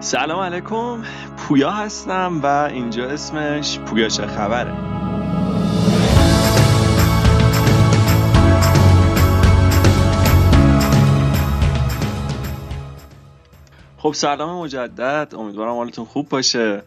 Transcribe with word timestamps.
سلام 0.00 0.40
علیکم. 0.40 1.02
پویا 1.36 1.70
هستم 1.70 2.40
و 2.42 2.46
اینجا 2.46 3.08
اسمش 3.08 3.78
پویا 3.78 4.08
چه 4.08 4.26
خبره. 4.26 4.72
خب 13.98 14.12
سلام 14.12 14.62
مجدد. 14.62 15.34
امیدوارم 15.38 15.74
حالتون 15.74 16.04
خوب 16.04 16.28
باشه. 16.28 16.82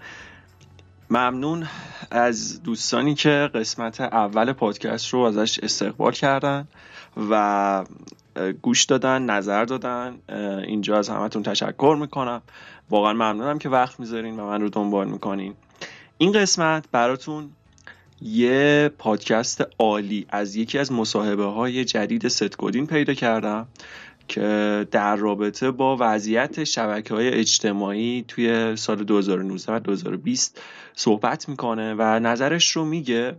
ممنون 1.10 1.68
از 2.12 2.64
دوستانی 2.64 3.16
که 3.16 3.50
قسمت 3.54 4.02
اول 4.02 4.54
پادکست 4.54 5.08
رو 5.08 5.20
ازش 5.20 5.60
استقبال 5.60 6.12
کردن 6.12 6.68
و 7.30 7.84
گوش 8.62 8.84
دادن 8.84 9.22
نظر 9.22 9.66
دادن 9.66 10.20
اینجا 10.68 10.98
از 10.98 11.10
همتون 11.10 11.44
تشکر 11.44 11.98
می‌کنم. 12.00 12.42
واقعا 12.90 13.14
ممنونم 13.14 13.60
که 13.60 13.70
وقت 13.70 14.00
می‌ذارین 14.00 14.40
و 14.40 14.46
من 14.46 14.62
رو 14.62 14.70
دنبال 14.70 15.08
می‌کنین. 15.08 15.54
این 16.18 16.32
قسمت 16.32 16.86
براتون 16.92 17.50
یه 18.22 18.92
پادکست 18.98 19.64
عالی 19.80 20.26
از 20.30 20.56
یکی 20.56 20.78
از 20.78 20.92
مصاحبه 20.92 21.46
های 21.46 21.86
جدید 21.86 22.28
ستگودین 22.28 22.88
پیدا 22.88 23.14
کردم 23.14 23.68
که 24.28 24.88
در 24.92 25.16
رابطه 25.16 25.72
با 25.72 25.98
وضعیت 26.00 26.64
شبکه 26.64 27.14
های 27.14 27.30
اجتماعی 27.30 28.26
توی 28.28 28.76
سال 28.76 29.04
2019 29.04 29.74
و 29.74 29.80
2020 29.80 30.62
صحبت 30.96 31.50
می‌کنه 31.50 31.96
و 31.98 32.20
نظرش 32.20 32.72
رو 32.72 32.86
میگه 32.86 33.36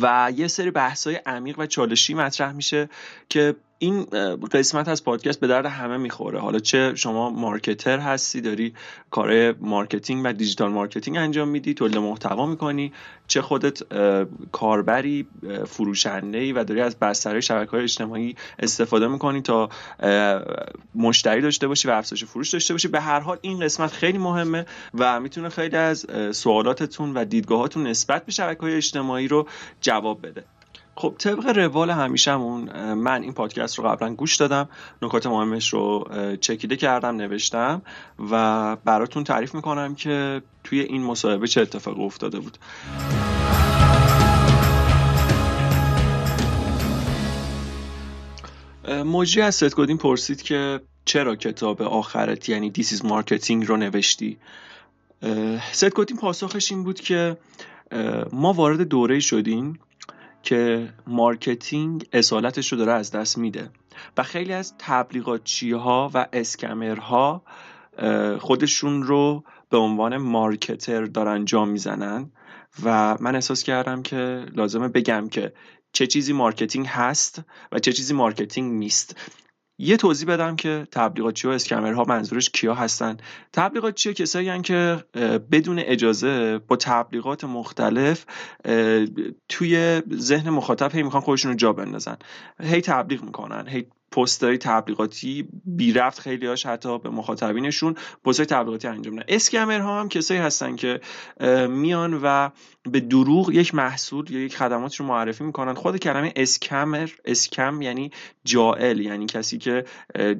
و 0.00 0.32
یه 0.36 0.48
سری 0.48 0.70
بحث 0.70 1.06
های 1.06 1.16
عمیق 1.26 1.58
و 1.58 1.66
چالشی 1.66 2.14
مطرح 2.14 2.52
میشه 2.52 2.88
که 3.28 3.54
این 3.78 4.04
قسمت 4.52 4.88
از 4.88 5.04
پادکست 5.04 5.40
به 5.40 5.46
درد 5.46 5.66
همه 5.66 5.96
می‌خوره. 5.96 6.40
حالا 6.40 6.58
چه 6.58 6.94
شما 6.94 7.30
marketer 7.30 7.98
هستی 7.98 8.40
داری 8.40 8.74
کار 9.10 9.52
marketing 9.52 10.22
و 10.24 10.32
digital 10.32 10.70
marketing 10.70 11.16
انجام 11.16 11.48
میدی 11.48 11.74
تولید 11.74 11.98
محتوا 11.98 12.46
می‌کنی 12.46 12.92
چه 13.26 13.42
خودت 13.42 13.82
کاربری 14.52 15.26
فروشنده 15.66 16.38
ای 16.38 16.52
و 16.52 16.64
داری 16.64 16.80
از 16.80 16.98
بستر 16.98 17.40
شبکه 17.40 17.70
های 17.70 17.82
اجتماعی 17.82 18.36
استفاده 18.58 19.08
می‌کنی 19.08 19.42
تا 19.42 19.68
مشتری 20.94 21.40
داشته 21.40 21.68
باشی 21.68 21.88
و 21.88 21.90
افزایش 21.90 22.24
فروش 22.24 22.50
داشته 22.50 22.74
باشی. 22.74 22.88
به 22.88 23.00
هر 23.00 23.20
حال 23.20 23.38
این 23.40 23.60
قسمت 23.60 23.92
خیلی 23.92 24.18
مهمه 24.18 24.66
و 24.94 25.20
می‌تونه 25.20 25.48
خیلی 25.48 25.76
از 25.76 26.06
سوالاتتون 26.32 27.14
و 27.14 27.24
دیدگاهاتون 27.24 27.86
نسبت 27.86 28.26
به 28.26 28.32
شبکه 28.32 28.60
های 28.60 28.74
اجتماعی 28.74 29.28
رو 29.28 29.48
جواب 29.80 30.26
بده. 30.26 30.44
خب 30.96 31.14
طبق 31.18 31.46
روال 31.46 31.90
همیشهمون 31.90 32.92
من 32.94 33.22
این 33.22 33.32
پادکست 33.32 33.78
رو 33.78 33.88
قبلا 33.88 34.14
گوش 34.14 34.36
دادم 34.36 34.68
نکات 35.02 35.26
مهمش 35.26 35.72
رو 35.72 36.08
چکیده 36.40 36.76
کردم 36.76 37.16
نوشتم 37.16 37.82
و 38.30 38.76
براتون 38.76 39.24
تعریف 39.24 39.54
می‌کنم 39.54 39.94
که 39.94 40.42
توی 40.64 40.80
این 40.80 41.02
مصاحبه 41.02 41.46
چه 41.46 41.60
اتفاق 41.60 42.00
افتاده 42.00 42.40
بود. 42.40 42.58
موجی 49.04 49.40
از 49.40 49.54
ستگودین 49.54 49.98
پرسید 49.98 50.42
که 50.42 50.80
چرا 51.04 51.36
کتاب 51.36 51.82
آخرت 51.82 52.48
یعنی 52.48 52.72
This 52.78 52.86
is 52.86 53.00
Marketing 53.00 53.66
رو 53.66 53.76
نوشتی؟ 53.76 54.38
ست 55.72 55.85
گودین 55.85 56.16
پاسخش 56.16 56.72
این 56.72 56.84
بود 56.84 57.00
که 57.00 57.36
ما 58.32 58.52
وارد 58.52 58.80
دوره‌ای 58.80 59.20
شدیم 59.20 59.78
که 60.44 60.92
marketing 61.06 62.06
اصالتش 62.12 62.72
رو 62.72 62.78
داره 62.78 62.92
از 62.92 63.10
دست 63.10 63.38
میده. 63.38 63.70
و 64.16 64.22
خیلی 64.22 64.52
از 64.52 64.74
تبلیغاتچی 64.78 65.72
ها 65.72 66.10
و 66.14 66.26
scammer 66.32 67.28
ها 67.28 67.42
خودشون 68.40 69.02
رو 69.02 69.44
به 69.70 69.76
عنوان 69.76 70.16
marketer 70.16 71.04
دارن 71.04 71.44
جا 71.44 71.64
می‌زنن. 71.64 72.30
و 72.84 73.16
من 73.20 73.34
احساس 73.34 73.62
کردم 73.62 74.02
که 74.02 74.46
لازمه 74.54 74.88
بگم 74.88 75.28
که 75.28 75.52
چه 75.92 76.06
چیزی 76.06 76.32
marketing 76.32 76.86
هست 76.86 77.42
و 77.72 77.78
چه 77.78 77.92
چیزی 77.92 78.14
marketing 78.14 78.78
نیست. 78.78 79.16
یه 79.78 79.96
توضیح 79.96 80.28
بدم 80.28 80.56
که 80.56 80.86
تبلیغاتچی 80.90 81.48
و 81.48 81.50
scammer 81.50 81.97
ها 81.97 82.04
منظورش 82.08 82.50
کیا 82.50 82.74
هستن. 82.74 83.16
تبلیغاتچی 83.52 84.14
کسایی 84.14 84.62
که 84.62 85.04
بدون 85.52 85.78
اجازه 85.78 86.58
با 86.58 86.76
تبلیغات 86.76 87.44
مختلف 87.44 88.26
توی 89.48 90.02
ذهن 90.12 90.50
مخاطب 90.50 90.94
هی 90.94 91.02
می‌خوان 91.02 91.22
خودشون 91.22 91.50
رو 91.50 91.56
جا 91.56 91.72
بندازن. 91.72 92.16
هی 92.62 92.80
تبلیغ 92.80 93.22
می‌کنن 93.22 93.68
هی 93.68 93.86
پستای 94.12 94.58
تبلیغاتی 94.58 95.48
بی 95.64 95.92
رفت 95.92 96.20
خیلی 96.20 96.46
هاش 96.46 96.66
حتی 96.66 96.98
به 96.98 97.10
مخاطبینشون 97.10 97.94
پستای 98.24 98.46
تبلیغاتی 98.46 98.88
انجام 98.88 99.14
میدن. 99.14 99.26
اسکمر 99.28 99.80
ها 99.80 100.00
هم 100.00 100.08
کسایی 100.08 100.40
هستن 100.40 100.76
که 100.76 101.00
میان 101.68 102.20
و 102.22 102.50
به 102.92 103.00
دروغ 103.00 103.50
یک 103.50 103.74
محصول 103.74 104.30
یا 104.30 104.40
یک 104.40 104.56
خدمات 104.56 104.96
رو 104.96 105.06
معرفی 105.06 105.44
می‌کنن. 105.44 105.74
خود 105.74 105.96
کلمه 105.96 106.32
اسکمر 106.36 107.10
اسکم 107.24 107.82
یعنی 107.82 108.10
جائل 108.44 109.00
یعنی 109.00 109.26
کسی 109.26 109.58
که 109.58 109.84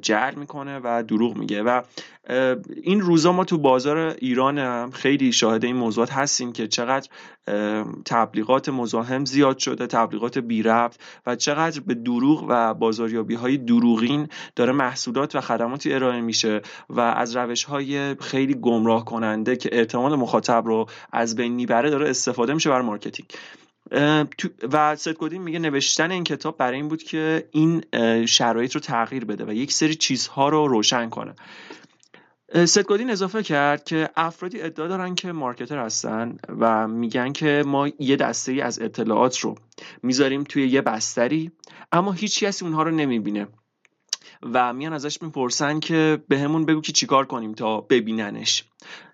جعل 0.01 0.35
می‌کنه 0.35 0.79
و 0.83 1.03
دروغ 1.07 1.37
میگه. 1.37 1.63
و 1.63 1.81
این 2.83 3.01
روزا 3.01 3.31
ما 3.31 3.43
تو 3.43 3.57
بازار 3.57 3.97
ایران 3.97 4.57
هم 4.57 4.91
خیلی 4.91 5.31
شاهد 5.31 5.65
این 5.65 5.75
موضوعات 5.75 6.13
هستیم 6.13 6.53
که 6.53 6.67
چقدر 6.67 7.09
تبلیغات 8.05 8.69
مزاحم 8.69 9.25
زیاد 9.25 9.57
شده 9.57 9.87
تبلیغات 9.87 10.37
بی 10.37 10.63
ربط 10.63 10.95
و 11.25 11.35
چقدر 11.35 11.79
به 11.79 11.93
دروغ 11.93 12.45
و 12.49 12.73
بازاریابی 12.73 13.35
های 13.35 13.57
دروغین 13.57 14.27
داره 14.55 14.71
محصولات 14.71 15.35
و 15.35 15.41
خدماتی 15.41 15.93
ارائه 15.93 16.21
میشه 16.21 16.61
و 16.89 16.99
از 16.99 17.35
روش 17.35 17.63
های 17.63 18.15
خیلی 18.15 18.53
گمراه 18.53 19.05
کننده 19.05 19.55
که 19.55 19.69
اعتماد 19.71 20.13
مخاطب 20.13 20.63
رو 20.65 20.85
از 21.11 21.35
بین 21.35 21.53
می‌بره 21.53 21.89
داره 21.89 22.09
استفاده 22.09 22.34
میشه 22.39 22.69
برای 22.69 22.85
marketing. 22.85 23.29
و 24.71 24.95
ست 24.95 25.21
میگه 25.21 25.59
نوشتن 25.59 26.11
این 26.11 26.23
کتاب 26.23 26.57
برای 26.57 26.75
این 26.75 26.87
بود 26.87 27.03
که 27.03 27.49
این 27.51 27.83
شرایط 28.25 28.75
رو 28.75 28.81
تغییر 28.81 29.25
بده 29.25 29.45
و 29.45 29.53
یک 29.53 29.71
سری 29.71 29.95
چیزها 29.95 30.49
رو 30.49 30.67
روشن 30.67 31.09
کنه. 31.09 31.35
ست 32.65 32.78
گودین 32.78 33.09
اضافه 33.09 33.43
کرد 33.43 33.83
که 33.83 34.09
افرادی 34.15 34.61
ادعا 34.61 34.87
دارن 34.87 35.15
که 35.15 35.31
marketer 35.31 35.77
هستن 35.77 36.37
و 36.59 36.87
میگن 36.87 37.33
که 37.33 37.63
ما 37.65 37.87
یه 37.99 38.15
دسته 38.15 38.51
ای 38.51 38.61
از 38.61 38.81
اطلاعات 38.81 39.39
رو 39.39 39.55
می‌ذاریم 40.03 40.43
توی 40.43 40.67
یه 40.67 40.81
بستری 40.81 41.51
اما 41.91 42.11
هیچ 42.11 42.43
کسی 42.43 42.65
اونها 42.65 42.83
رو 42.83 42.91
نمی‌بینه 42.91 43.47
و 44.41 44.73
میان 44.73 44.93
ازش 44.93 45.21
می‌پرسن 45.21 45.79
که 45.79 46.23
بهمون 46.27 46.65
به 46.65 46.73
بگو 46.73 46.81
که 46.81 46.91
چیکار 46.91 47.25
کنیم 47.25 47.53
تا 47.53 47.81
ببیننش. 47.81 48.63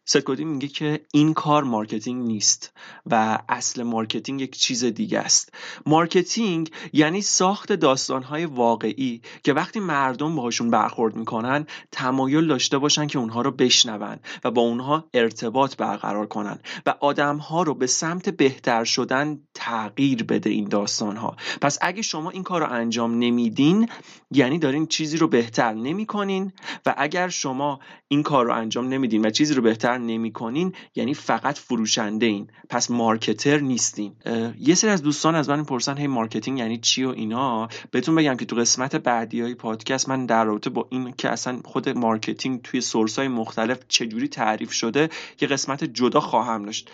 ست 0.06 0.16
گودین 0.16 0.44
میگه 0.44 0.68
که 0.68 1.00
این 1.14 1.34
کار 1.34 1.64
marketing 1.64 2.28
نیست 2.28 2.74
و 3.06 3.40
اصل 3.50 3.84
marketing 3.84 4.42
یک 4.42 4.58
چیز 4.58 4.86
دیگه 4.86 5.20
است. 5.20 5.54
marketing 5.86 6.72
یعنی 6.94 7.22
ساخت 7.22 7.74
داستانهای 7.74 8.46
واقعی 8.46 9.22
که 9.44 9.54
وقتی 9.54 9.80
مردم 9.80 10.36
باهاشون 10.36 10.70
برخورد 10.70 11.16
می‌کنن 11.16 11.66
تمایل 11.92 12.48
داشته 12.48 12.78
باشن 12.78 13.08
که 13.08 13.20
اونها 13.20 13.42
رو 13.42 13.52
بشنون 13.52 14.20
و 14.44 14.52
با 14.52 14.62
اونها 14.62 15.10
ارتباط 15.14 15.76
برقرار 15.76 16.28
کنن 16.28 16.60
و 16.86 16.96
آدمها 17.00 17.64
رو 17.64 17.74
به 17.74 17.88
سمت 17.88 18.30
بهتر 18.30 18.84
شدن 18.84 19.40
تغییر 19.54 20.24
بده 20.24 20.50
این 20.50 20.68
داستانها. 20.70 21.36
پس 21.62 21.78
اگه 21.82 22.02
شما 22.02 22.30
این 22.30 22.44
کار 22.44 22.62
رو 22.62 22.72
انجام 22.72 23.20
نمیدین 23.20 23.90
یعنی 24.32 24.60
دارین 24.60 24.88
چیزی 24.88 25.18
رو 25.18 25.28
بهتر 25.28 25.74
نمی‌کنین 25.74 26.52
و 26.86 26.94
اگر 26.98 27.30
شما 27.30 27.80
این 28.08 28.24
کار 28.24 28.46
رو 28.46 28.54
انجام 28.54 28.88
نمیدین 28.88 29.26
و 29.26 29.30
چیزی 29.30 29.54
رو 29.54 29.62
بهتر 29.62 29.91
نمی‌کنین 29.98 30.74
یعنی 30.96 31.14
فقط 31.14 31.58
فروشنده‌این 31.58 32.48
پس 32.70 32.92
marketer 32.92 33.60
نیستین. 33.60 34.16
یه 34.60 34.76
سری 34.76 34.92
از 34.92 35.02
دوستان 35.02 35.36
از 35.36 35.50
من 35.50 35.60
می‌پرسن 35.60 35.98
هی 35.98 36.08
marketing 36.08 36.60
یعنی 36.60 36.78
چی 36.78 37.04
و 37.04 37.10
اینا؟ 37.10 37.68
بهتون 37.92 38.16
بگم 38.16 38.36
که 38.36 38.46
تو 38.46 38.56
قسمت 38.56 38.96
بعدی 38.96 39.42
های 39.42 39.56
پادکست 39.56 40.10
من 40.10 40.26
در 40.26 40.46
رابطه 40.46 40.70
با 40.70 40.88
این 40.90 41.14
که 41.18 41.30
اصلا 41.30 41.60
خود 41.66 41.90
marketing 41.90 42.62
توی 42.62 42.82
source 42.82 43.20
های 43.20 43.28
مختلف 43.28 43.80
چجوری 43.88 44.28
تعریف 44.28 44.72
شده 44.72 45.10
یه 45.42 45.48
قسمت 45.48 45.84
جدا 45.84 46.20
خواهم 46.20 46.66
داشت. 46.66 46.92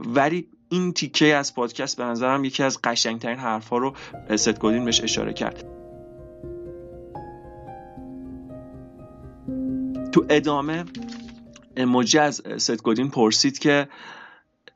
ولی 0.00 0.48
این 0.68 0.92
تیکه 0.92 1.34
از 1.36 1.54
پادکست 1.54 1.96
به 1.96 2.04
نظرم 2.04 2.44
یکی 2.44 2.62
از 2.62 2.82
قشنگترین 2.82 3.38
حرفها 3.38 3.78
رو 3.78 3.94
ست 4.36 4.50
گودین 4.50 4.84
بهش 4.84 5.00
اشاره 5.00 5.32
کرد. 5.32 5.64
تو 10.12 10.24
ادامه 10.28 10.84
اموجی 11.82 12.18
از 12.18 12.42
ست 12.58 12.73
گودین 12.73 13.10
پرسید 13.10 13.58
که 13.58 13.88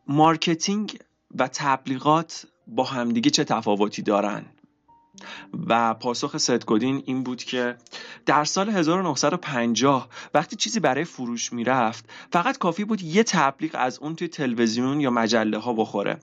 marketing 0.08 0.98
و 1.38 1.48
تبلیغات 1.48 2.46
با 2.66 2.84
همدیگه 2.84 3.30
چه 3.30 3.44
تفاوتی 3.44 4.02
دارن؟ 4.02 4.44
و 5.66 5.94
پاسخ 5.94 6.36
ستگودین 6.36 7.02
این 7.06 7.22
بود 7.22 7.44
که 7.44 7.76
در 8.26 8.44
سال 8.44 8.68
1950 8.70 10.08
وقتی 10.34 10.56
چیزی 10.56 10.80
برای 10.80 11.04
فروش 11.04 11.52
می‌رفت 11.52 12.04
فقط 12.32 12.58
کافی 12.58 12.84
بود 12.84 13.02
یه 13.02 13.22
تبلیغ 13.22 13.70
از 13.74 13.98
اون 13.98 14.16
توی 14.16 14.28
تلویزیون 14.28 15.00
یا 15.00 15.10
مجله 15.10 15.58
ها 15.58 15.72
بخوره 15.72 16.18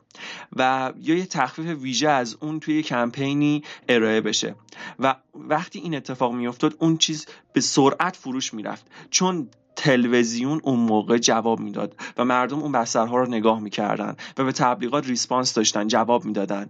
و 0.55 0.93
یا 1.01 1.15
یه 1.15 1.25
تخفیف 1.25 1.81
ویژه 1.81 2.09
از 2.09 2.37
اون 2.39 2.59
توی 2.59 2.83
کمپینی 2.83 3.63
ارائه 3.89 4.21
بشه. 4.21 4.55
و 4.99 5.15
وقتی 5.35 5.79
این 5.79 5.95
اتفاق 5.95 6.33
میافتاد 6.33 6.75
اون 6.79 6.97
چیز 6.97 7.25
به 7.53 7.61
سرعت 7.61 8.15
فروش 8.15 8.53
می‌رفت. 8.53 8.85
چون 9.09 9.49
تلویزیون 9.75 10.61
اون 10.63 10.79
موقع 10.79 11.17
جواب 11.17 11.59
می‌داد 11.59 11.95
و 12.17 12.25
مردم 12.25 12.59
اون 12.59 12.71
بسترها 12.71 13.17
رو 13.17 13.27
نگاه 13.27 13.59
می‌کردن 13.59 14.15
و 14.37 14.43
به 14.43 14.51
تبلیغات 14.51 15.07
ریسپانس 15.07 15.53
داشتن 15.53 15.87
جواب 15.87 16.25
می‌دادن. 16.25 16.69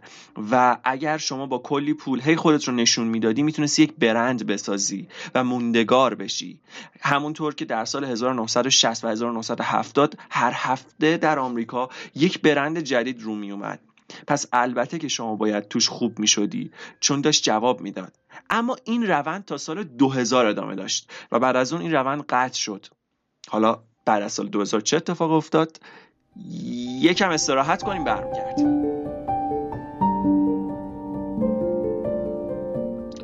و 0.52 0.78
اگر 0.84 1.18
شما 1.18 1.46
با 1.46 1.58
کلی 1.58 1.94
پول 1.94 2.22
هی 2.22 2.36
خودت 2.36 2.68
رو 2.68 2.74
نشون 2.74 3.08
می‌دادی 3.08 3.44
می‌تونستی 3.44 3.84
یک 3.84 3.94
برند 3.96 4.48
بسازی 4.48 5.08
و 5.36 5.44
موندگار 5.44 6.16
بشی. 6.16 6.60
همونطور 7.02 7.56
که 7.56 7.66
در 7.66 7.86
سال 7.86 8.04
1960 8.04 9.04
و 9.04 9.08
1970 9.08 10.18
هر 10.30 10.52
هفته 10.56 11.18
در 11.18 11.40
آمریکا 11.40 11.90
یک 12.16 12.42
برند 12.42 12.80
جدید 12.80 13.22
رو 13.22 13.36
میومد. 13.36 13.80
پس 14.28 14.46
البته 14.54 15.00
که 15.00 15.08
شما 15.08 15.36
باید 15.36 15.68
توش 15.68 15.90
خوب 15.90 16.20
می 16.20 16.28
شدی 16.28 16.72
چون 17.00 17.22
داشت 17.22 17.44
جواب 17.44 17.82
می‌داد. 17.82 18.21
اما 18.50 18.76
این 18.84 19.08
روند 19.08 19.46
تا 19.46 19.58
سال 19.58 19.84
2000 19.84 20.46
ادامه 20.46 20.76
داشت 20.76 21.12
و 21.32 21.40
بعد 21.40 21.56
از 21.56 21.74
اون 21.74 21.82
این 21.82 21.92
روند 21.92 22.26
قطع 22.30 22.58
شد. 22.58 22.86
حالا 23.50 23.80
بعد 24.06 24.24
از 24.24 24.34
سال 24.34 24.48
2000 24.48 24.82
چه 24.82 24.98
اتفاق 24.98 25.32
افتاد؟ 25.32 25.80
یکم 27.02 27.30
استراحت 27.30 27.84
کنیم 27.84 28.04
برمیگردیم. 28.04 28.82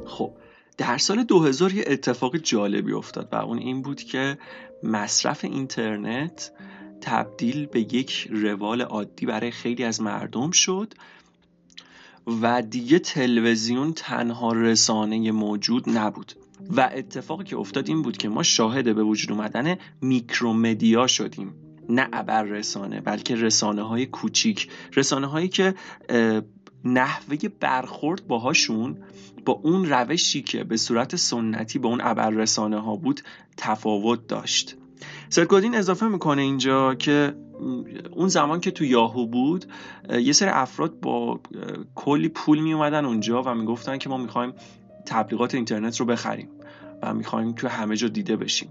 خب 0.05 0.33
در 0.77 0.97
سال 0.97 1.23
2000 1.23 1.73
یه 1.73 1.83
اتفاق 1.87 2.37
جالبی 2.37 2.93
افتاد 2.93 3.29
و 3.31 3.35
اون 3.35 3.57
این 3.57 3.81
بود 3.81 4.01
که 4.01 4.37
مصرف 4.83 5.43
اینترنت 5.43 6.51
تبدیل 7.01 7.65
به 7.65 7.79
یک 7.79 8.27
روال 8.31 8.81
عادی 8.81 9.25
برای 9.25 9.51
خیلی 9.51 9.83
از 9.83 10.01
مردم 10.01 10.51
شد 10.51 10.93
و 12.27 12.61
دیگه 12.61 12.99
تلویزیون 12.99 13.93
تنها 13.93 14.53
رسانه 14.53 15.31
موجود 15.31 15.89
نبود. 15.89 16.33
و 16.69 16.89
اتفاقی 16.93 17.43
که 17.43 17.57
افتاد 17.57 17.87
این 17.87 18.01
بود 18.01 18.17
که 18.17 18.29
ما 18.29 18.43
شاهد 18.43 18.95
به 18.95 19.03
وجود 19.03 19.31
اومدن 19.31 19.75
میکرومدیا 20.01 21.07
شدیم. 21.07 21.53
نه 21.89 22.09
ابر 22.13 22.43
رسانه 22.43 23.01
بلکه 23.01 23.35
رسانه 23.35 23.81
های 23.81 24.05
کوچیک. 24.05 24.69
رسانه 24.95 25.27
هایی 25.27 25.47
که 25.47 25.75
نحوه 26.85 27.37
برخورد 27.59 28.27
باهاشون 28.27 28.97
با 29.45 29.53
اون 29.53 29.89
روشی 29.89 30.41
که 30.41 30.63
به 30.63 30.77
صورت 30.77 31.15
سنتی 31.15 31.79
با 31.79 31.89
اون 31.89 32.01
ابر 32.01 32.29
رسانه 32.29 32.79
ها 32.79 32.95
بود 32.95 33.21
تفاوت 33.57 34.27
داشت. 34.27 34.76
سرگودین 35.29 35.75
اضافه 35.75 36.07
می‌کنه 36.07 36.41
اینجا 36.41 36.95
که 36.95 37.35
اون 38.11 38.27
زمان 38.27 38.59
که 38.59 38.71
تو 38.71 38.85
یاهو 38.85 39.27
بود 39.27 39.65
یه 40.09 40.33
سری 40.33 40.49
افراد 40.49 40.99
با 40.99 41.39
کلی 41.95 42.29
پول 42.29 42.59
می 42.59 42.73
اومدن 42.73 43.05
اونجا 43.05 43.43
و 43.43 43.53
می‌گفتن 43.53 43.97
که 43.97 44.09
ما 44.09 44.17
می‌خوایم 44.17 44.53
تبلیغات 45.05 45.55
اینترنت 45.55 45.99
رو 45.99 46.05
بخریم 46.05 46.49
و 47.03 47.13
می‌خوایم 47.13 47.53
که 47.53 47.67
همه 47.67 47.95
جا 47.95 48.07
دیده 48.07 48.35
بشیم. 48.35 48.69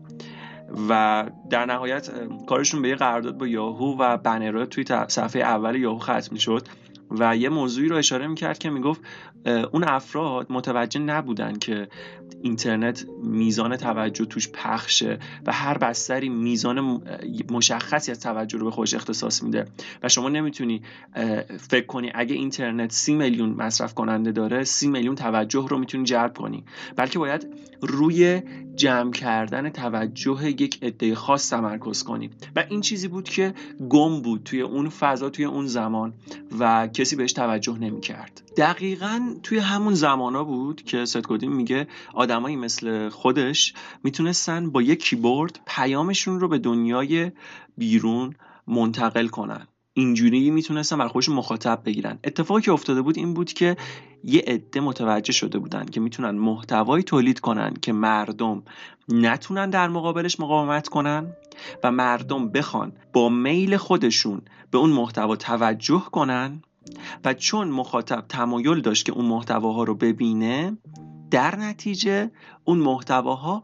و 0.89 1.25
در 1.51 1.65
نهایت 1.65 2.11
کارشون 2.47 2.83
به 2.83 2.89
یه 2.89 2.95
قرارداد 2.95 3.39
با 3.39 3.47
یاهو 3.47 3.97
و 3.99 4.17
بنرها 4.17 4.67
توی 4.67 4.85
صفحه 5.09 5.43
اول 5.43 5.77
یاهو 5.77 5.99
ختم 5.99 6.29
می‌شد. 6.33 6.69
و 7.11 7.37
یه 7.37 7.49
موضوعی 7.49 7.89
رو 7.89 7.97
اشاره 7.97 8.27
می‌کرد 8.27 8.59
که 8.59 8.71
می‌گفت 8.71 9.01
اون 9.73 9.85
افراد 9.85 10.47
متوجه 10.51 11.01
نبودن 11.01 11.59
که 11.59 11.89
اینترنت 12.43 13.07
میزان 13.23 13.77
توجه 13.77 14.25
توش 14.25 14.49
پخشه 14.49 15.19
و 15.47 15.53
هر 15.53 15.79
بستری 15.79 16.29
میزان 16.29 17.03
مشخصی 17.51 18.11
از 18.11 18.21
توجه 18.21 18.59
رو 18.59 18.65
به 18.65 18.71
خودش 18.71 18.95
اختصاص 18.95 19.43
میده. 19.43 19.65
و 20.03 20.09
شما 20.09 20.29
نمی‌تونی 20.29 20.83
فکر 21.59 21.87
کنی 21.87 22.11
اگه 22.15 22.35
اینترنت 22.35 22.93
سی 22.93 23.15
میلیون 23.15 23.49
مصرف 23.51 23.95
کننده 23.95 24.33
داره 24.33 24.65
سی 24.65 24.89
میلیون 24.89 25.15
توجه 25.15 25.67
رو 25.69 25.79
می‌تونی 25.79 26.05
جلب 26.05 26.37
کنی. 26.37 26.65
بلکه 26.97 27.19
باید 27.19 27.47
روی 27.81 28.43
جمع 28.75 29.13
کردن 29.13 29.71
توجه 29.71 30.51
یک 30.51 30.79
عده 30.83 31.15
خاص 31.15 31.51
تمرکز 31.51 32.03
کنی. 32.03 32.31
و 32.57 32.65
این 32.69 32.81
چیزی 32.81 33.09
بود 33.09 33.29
که 33.29 33.55
گم 33.89 34.23
بود 34.23 34.43
توی 34.45 34.61
اون 34.61 34.89
فضا 34.89 35.31
توی 35.31 35.45
اون 35.45 35.67
زمان. 35.67 36.15
و 36.59 36.89
کسی 36.97 37.17
بهش 37.17 37.33
توجه 37.33 37.79
نمی‌کرد. 37.79 38.43
دقیقا 38.57 39.35
توی 39.43 39.59
همون 39.59 39.95
زمانا 39.95 40.45
بود 40.45 40.83
که 40.83 41.05
ست 41.05 41.31
میگه 41.31 41.87
آدمایی 42.15 42.57
مثل 42.57 43.09
خودش 43.09 43.75
می‌تونستن 44.05 44.71
با 44.71 44.83
یک 44.83 45.03
کیبورد 45.03 45.61
پیامشون 45.67 46.41
رو 46.41 46.49
به 46.49 46.59
دنیای 46.59 47.33
بیرون 47.79 48.35
منتقل 48.67 49.27
کنن. 49.27 49.67
اینجوری 49.93 50.51
می‌تونستن 50.51 50.97
برای 50.97 51.11
خودشون 51.11 51.35
مخاطب 51.35 51.83
بگیرن. 51.85 52.19
اتفاقی 52.25 52.63
که 52.63 52.73
افتاده 52.73 53.03
بود 53.03 53.19
این 53.19 53.35
بود 53.35 53.53
که 53.53 53.77
یه 54.25 54.45
عده 54.47 54.81
متوجه 54.81 55.33
شده 55.33 55.59
بودن 55.59 55.85
که 55.85 56.01
می‌تونن 56.01 56.31
محتوایی 56.31 57.05
تولید 57.05 57.41
کنن 57.41 57.75
که 57.83 57.93
مردم 57.93 58.63
نتونن 59.09 59.71
در 59.71 59.89
مقابلش 59.89 60.41
مقاومت 60.41 60.89
کنن 60.89 61.27
و 61.85 61.91
مردم 61.91 62.49
بخوان 62.49 62.93
با 63.13 63.29
میل 63.29 63.77
خودشون 63.77 64.43
به 64.71 64.79
اون 64.79 64.91
محتوا 64.91 65.37
توجه 65.37 66.03
کنن 66.13 66.63
و 67.25 67.35
چون 67.35 67.69
مخاطب 67.69 68.25
تمایل 68.29 68.81
داشت 68.81 69.07
که 69.07 69.13
اون 69.13 69.25
محتواها 69.25 69.85
رو 69.85 69.95
ببینه 69.95 70.79
در 71.31 71.57
نتیجه 71.57 72.31
اون 72.65 72.79
محتواها 72.79 73.63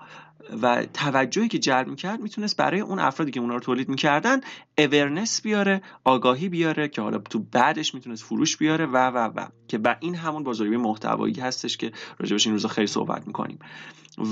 و 0.63 0.87
توجهی 0.95 1.49
که 1.49 1.59
جلب 1.59 1.89
می‌کرد 1.89 2.21
می‌تونست 2.21 2.57
برای 2.57 2.81
اون 2.81 2.99
افرادی 2.99 3.31
که 3.31 3.41
اونا 3.41 3.55
رو 3.55 3.61
تولید 3.61 3.89
می‌کردن 3.89 4.41
awareness 4.79 5.43
بیاره 5.43 5.83
آگاهی 6.05 6.49
بیاره 6.49 6.89
که 6.89 7.03
حالا 7.03 7.19
تو 7.19 7.39
بعدش 7.39 7.95
می‌تونست 7.95 8.25
فروش 8.25 8.57
بیاره 8.57 8.87
و 8.87 8.97
و 8.97 9.31
و. 9.37 9.47
که 9.69 9.79
با 9.79 9.95
این 10.01 10.15
همون 10.15 10.45
بازاریابی 10.45 10.77
محتوایی 10.77 11.35
هستش 11.35 11.77
که 11.77 11.93
راجبش 12.19 12.47
این 12.47 12.55
روزا 12.55 12.69
خیلی 12.69 12.87
صحبت 12.87 13.27
می‌کنیم. 13.27 13.59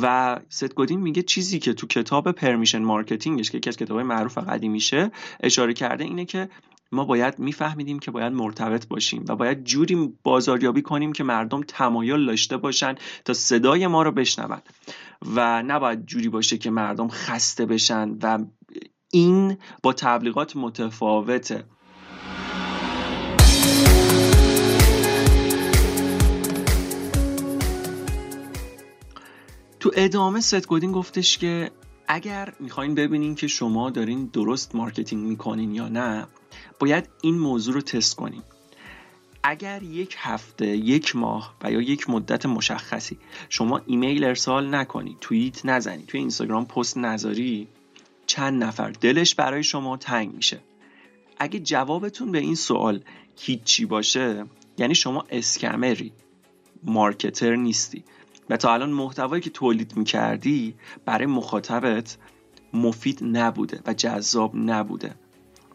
و 0.03 0.37
ست 0.49 0.75
گودین 0.75 1.01
میگه 1.01 1.23
چیزی 1.23 1.59
که 1.59 1.73
تو 1.73 1.87
کتاب 1.87 2.33
Permission 2.33 2.83
Marketing 2.83 3.38
ش 3.38 3.51
که 3.51 3.59
یکی 3.59 3.71
از 3.71 3.77
کتابهای 3.77 4.05
معروف 4.05 4.39
قدیمیشه 4.39 5.11
اشاره 5.41 5.73
کرده 5.73 6.05
اینه 6.05 6.25
که 6.25 6.49
ما 6.93 7.05
باید 7.05 7.39
میفهمیدیم 7.39 7.99
که 7.99 8.11
باید 8.11 8.33
مرتبط 8.33 8.89
باشیم 8.89 9.25
و 9.29 9.37
باید 9.37 9.65
جوری 9.65 10.13
بازاریابی 10.23 10.83
کنیم 10.83 11.13
که 11.13 11.25
مردم 11.25 11.63
تمایل 11.69 12.27
داشته 12.27 12.57
باشن 12.57 12.95
تا 13.25 13.33
صدای 13.33 13.87
ما 13.87 14.03
رو 14.03 14.11
بشنون 14.13 14.59
و 15.35 15.63
نباید 15.63 16.07
جوری 16.07 16.29
باشه 16.29 16.59
که 16.59 16.71
مردم 16.71 17.09
خسته 17.09 17.67
بشن 17.67 18.19
و 18.23 18.39
این 19.11 19.57
با 19.83 19.93
تبلیغات 19.93 20.57
متفاوته. 20.57 21.65
تو 29.81 29.91
ادامه 29.95 30.41
ست 30.41 30.67
گودین 30.67 30.93
گفتش 30.93 31.39
که 31.39 31.71
اگر 32.09 32.53
می‌خواین 32.61 32.95
ببینین 32.95 33.35
که 33.35 33.47
شما 33.47 33.91
دارین 33.91 34.31
درست 34.33 34.75
marketing 34.75 35.29
می‌کنین 35.29 35.75
یا 35.75 35.89
نه 35.89 36.27
باید 36.79 37.09
این 37.23 37.39
موضوع 37.39 37.75
رو 37.75 37.81
تست 37.81 38.17
کنیم. 38.17 38.43
اگر 39.43 39.83
یک 39.83 40.17
هفته 40.19 40.67
یک 40.67 41.17
ماه 41.17 41.55
و 41.63 41.73
یا 41.73 41.81
یک 41.81 42.11
مدت 42.11 42.47
مشخصی 42.47 43.19
شما 43.49 43.81
ایمیل 43.87 44.25
ارسال 44.25 44.75
نکنی 44.75 45.17
توییت 45.21 45.67
نزنی 45.67 46.05
توی 46.07 46.21
اینستاگرام 46.21 46.67
پست 46.67 46.99
نذاری 46.99 47.69
چند 48.27 48.65
نفر 48.65 48.91
دلش 48.91 49.35
برای 49.35 49.63
شما 49.63 49.97
تنگ 49.97 50.35
میشه. 50.35 50.61
اگه 51.39 51.61
جوابتون 51.61 52.33
به 52.33 52.39
این 52.39 52.55
سوال 52.55 53.01
هیچی 53.39 53.87
باشه 53.87 54.45
یعنی 54.79 54.95
شما 54.95 55.25
spammer 55.31 56.13
ی 56.83 56.91
marketer 56.91 57.57
نیستی 57.57 58.05
و 58.51 58.57
تا 58.57 58.75
الان 58.75 58.91
محتوایی 58.91 59.43
که 59.43 59.51
تولید 59.51 59.97
می‌کردی 59.97 60.75
برای 61.05 61.27
مخاطبت 61.27 62.19
مفید 62.73 63.19
نبوده 63.23 63.81
و 63.87 63.95
جذاب 63.95 64.53
نبوده. 64.57 65.15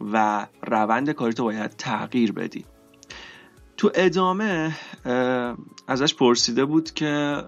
و 0.00 0.46
روند 0.62 1.10
کاریتو 1.10 1.44
باید 1.44 1.70
تغییر 1.70 2.32
بدی. 2.32 2.64
تو 3.76 3.90
ادامه 3.94 4.76
ازش 5.88 6.14
پرسیده 6.14 6.64
بود 6.64 6.90
که 6.90 7.42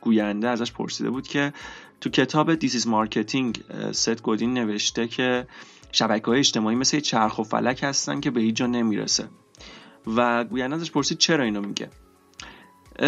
گوینده 0.00 0.48
ازش 0.48 0.72
پرسیده 0.72 1.10
بود 1.10 1.28
که 1.28 1.52
تو 2.00 2.10
کتاب 2.10 2.54
This 2.54 2.75
Is 2.75 2.86
Marketing 2.86 3.64
ست 3.92 4.22
گودین 4.22 4.54
نوشته 4.54 5.08
که 5.08 5.46
شبکه 5.92 6.26
های 6.26 6.38
اجتماعی 6.38 6.76
مثل 6.76 7.00
چرخ 7.00 7.38
و 7.38 7.42
فلک 7.42 7.82
هستن 7.82 8.20
که 8.20 8.30
به 8.30 8.40
هیچ 8.40 8.56
جا 8.56 8.66
نمی‌رسه. 8.66 9.28
و 10.16 10.44
گوینده 10.44 10.76
ازش 10.76 10.90
پرسید 10.90 11.18
چرا 11.18 11.44
اینو 11.44 11.60
میگه. 11.60 11.90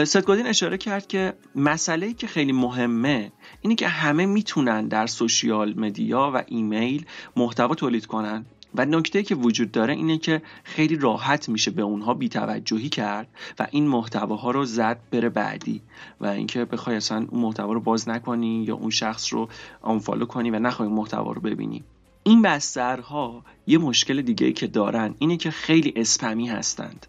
ست 0.04 0.22
گودین 0.22 0.46
اشاره 0.46 0.78
کرد 0.78 1.06
که 1.06 1.34
مسئله 1.54 2.14
که 2.14 2.26
خیلی 2.26 2.52
مهمه 2.52 3.32
اینه 3.60 3.74
که 3.74 3.88
همه 3.88 4.26
می‌تونن 4.26 4.88
در 4.88 5.06
social 5.06 5.80
media 5.80 6.32
و 6.34 6.42
ایمیل 6.46 7.06
محتوا 7.36 7.74
تولید 7.74 8.06
کنن. 8.06 8.46
و 8.74 8.84
نکته 8.84 9.22
که 9.22 9.34
وجود 9.34 9.70
داره 9.72 9.94
اینه 9.94 10.18
که 10.18 10.42
خیلی 10.64 10.96
راحت 10.96 11.48
میشه 11.48 11.70
به 11.70 11.82
اونها 11.82 12.14
بیتوجهی 12.14 12.88
کرد 12.88 13.28
و 13.58 13.66
این 13.70 13.88
محتواها 13.88 14.50
رو 14.50 14.64
زد 14.64 15.00
بره 15.10 15.28
بعدی 15.28 15.82
و 16.20 16.26
اینکه 16.26 16.64
بخوای 16.64 16.96
اصلا 16.96 17.26
اون 17.30 17.40
محتوا 17.40 17.72
رو 17.72 17.80
باز 17.80 18.08
نکنی 18.08 18.64
یا 18.64 18.74
اون 18.74 18.90
شخص 18.90 19.32
رو 19.32 19.48
unfollow 19.82 20.26
کنی 20.26 20.50
و 20.50 20.58
نخوای 20.58 20.88
محتوا 20.88 21.32
رو 21.32 21.40
ببینی. 21.40 21.84
این 22.22 22.42
بسترها 22.42 23.44
یه 23.66 23.78
مشکل 23.78 24.22
دیگه 24.22 24.52
که 24.52 24.66
دارن 24.66 25.14
اینه 25.18 25.36
که 25.36 25.50
خیلی 25.50 25.92
اسپمی 25.96 26.48
هستند. 26.48 27.06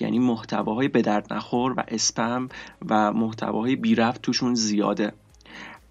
یعنی 0.00 0.18
محتواهای 0.18 0.88
به 0.88 1.02
درد 1.02 1.32
نخور 1.32 1.74
و 1.76 1.82
اسپم 1.88 2.48
و 2.88 3.12
محتواهای 3.12 3.76
بی 3.76 3.96
توشون 4.22 4.54
زیاده. 4.54 5.12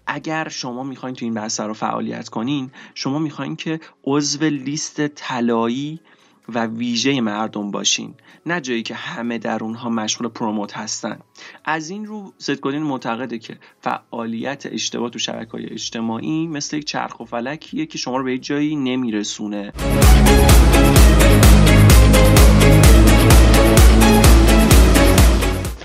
اگر 0.06 0.48
شما 0.48 0.82
می‌خواین 0.82 1.14
تو 1.14 1.24
این 1.24 1.34
بحث 1.34 1.60
رو 1.60 1.74
فعالیت 1.74 2.28
کنین 2.28 2.70
شما 2.94 3.18
می‌خواین 3.18 3.56
که 3.56 3.80
عضو 4.04 4.44
لیست 4.44 5.06
طلایی 5.06 6.00
و 6.48 6.66
ویژه 6.66 7.20
مردم 7.20 7.70
باشین 7.70 8.14
نه 8.46 8.60
جایی 8.60 8.82
که 8.82 8.94
همه 8.94 9.38
در 9.38 9.64
اونها 9.64 9.88
مشغول 9.88 10.28
پروموت 10.28 10.76
هستن. 10.76 11.18
از 11.64 11.90
این 11.90 12.06
رو 12.06 12.32
زدگودین 12.38 12.82
معتقده 12.82 13.38
که 13.38 13.58
فعالیت 13.80 14.66
اشتباه 14.66 15.10
تو 15.10 15.18
شبکه 15.18 15.50
های 15.52 15.66
اجتماعی 15.66 16.46
مثل 16.46 16.76
یک 16.76 16.84
چرخ 16.84 17.20
و 17.20 17.24
فلکیه 17.24 17.86
که 17.86 17.98
شما 17.98 18.16
رو 18.16 18.24
به 18.24 18.38
جایی 18.38 18.76
نمیرسونه. 18.76 19.72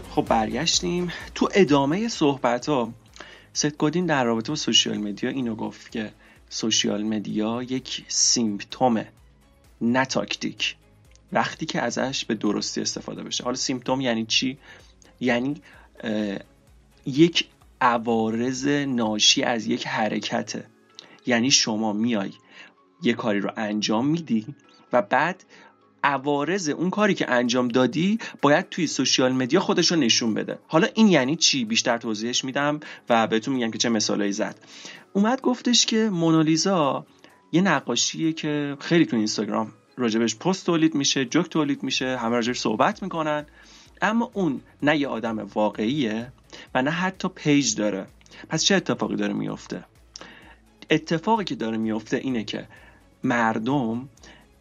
خب 0.09 0.25
برگشتیم 0.25 1.11
تو 1.35 1.49
ادامه 1.53 2.07
صحبت 2.07 2.69
ها 2.69 2.89
ست 3.53 3.65
در 4.07 4.23
رابطه 4.23 4.51
با 4.51 4.55
social 4.55 4.97
media 4.97 5.29
اینو 5.29 5.55
گفت 5.55 5.91
که 5.91 6.13
social 6.49 7.03
media 7.03 7.63
یک 7.63 8.05
symptom 8.07 8.95
ه 8.95 9.07
نه 9.81 10.05
تاکتیک. 10.05 10.75
وقتی 11.31 11.65
که 11.65 11.81
ازش 11.81 12.25
به 12.25 12.35
درستی 12.35 12.81
استفاده 12.81 13.23
بشه. 13.23 13.43
حالا 13.43 13.55
symptom 13.55 14.01
یعنی 14.01 14.25
چی؟ 14.25 14.57
یعنی 15.19 15.61
یک 17.05 17.47
عوارض 17.81 18.67
ناشی 18.67 19.43
از 19.43 19.67
یک 19.67 19.87
حرکته. 19.87 20.65
یعنی 21.25 21.51
شما 21.51 21.93
میای 21.93 22.31
یه 23.01 23.13
کاری 23.13 23.39
رو 23.39 23.51
انجام 23.57 24.07
میدی 24.07 24.55
و 24.93 25.01
بعد 25.01 25.43
عوارض 26.03 26.69
اون 26.69 26.89
کاری 26.89 27.13
که 27.13 27.31
انجام 27.31 27.67
دادی 27.67 28.19
باید 28.41 28.69
توی 28.69 28.87
social 28.87 29.31
media 29.31 29.59
خودش 29.59 29.91
رو 29.91 29.97
نشون 29.97 30.33
بده. 30.33 30.59
حالا 30.67 30.87
این 30.93 31.07
یعنی 31.07 31.35
چی؟ 31.35 31.65
بیشتر 31.65 31.97
توضیحش 31.97 32.43
میدم 32.43 32.79
و 33.09 33.27
بهتون 33.27 33.53
میگم 33.53 33.71
که 33.71 33.77
چه 33.77 33.89
مثالایی 33.89 34.31
زد. 34.31 34.55
اومد 35.13 35.41
گفتش 35.41 35.85
که 35.85 36.09
مونالیزا 36.09 37.05
یه 37.51 37.61
نقاشیه 37.61 38.33
که 38.33 38.77
خیلی 38.79 39.05
تو 39.05 39.15
اینستاگرام 39.17 39.73
راجبش 39.97 40.35
پست 40.35 40.65
تولید 40.65 40.95
میشه 40.95 41.25
جوک 41.25 41.49
تولید 41.49 41.83
میشه 41.83 42.17
همه 42.17 42.35
راجبش 42.35 42.59
صحبت 42.59 43.03
می‌کنن. 43.03 43.45
اما 44.01 44.31
اون 44.33 44.61
نه 44.83 44.97
یه 44.97 45.07
آدم 45.07 45.49
واقعیه 45.53 46.31
و 46.75 46.81
نه 46.81 46.91
حتی 46.91 47.27
پیج 47.27 47.75
داره. 47.75 48.07
پس 48.49 48.63
چه 48.63 48.75
اتفاقی 48.75 49.15
داره 49.15 49.33
میفته 49.33 49.83
اتفاقی 50.89 51.43
که 51.43 51.55
داره 51.55 51.77
میفته 51.77 52.17
اینه 52.17 52.43
که 52.43 52.67
مردم 53.23 54.09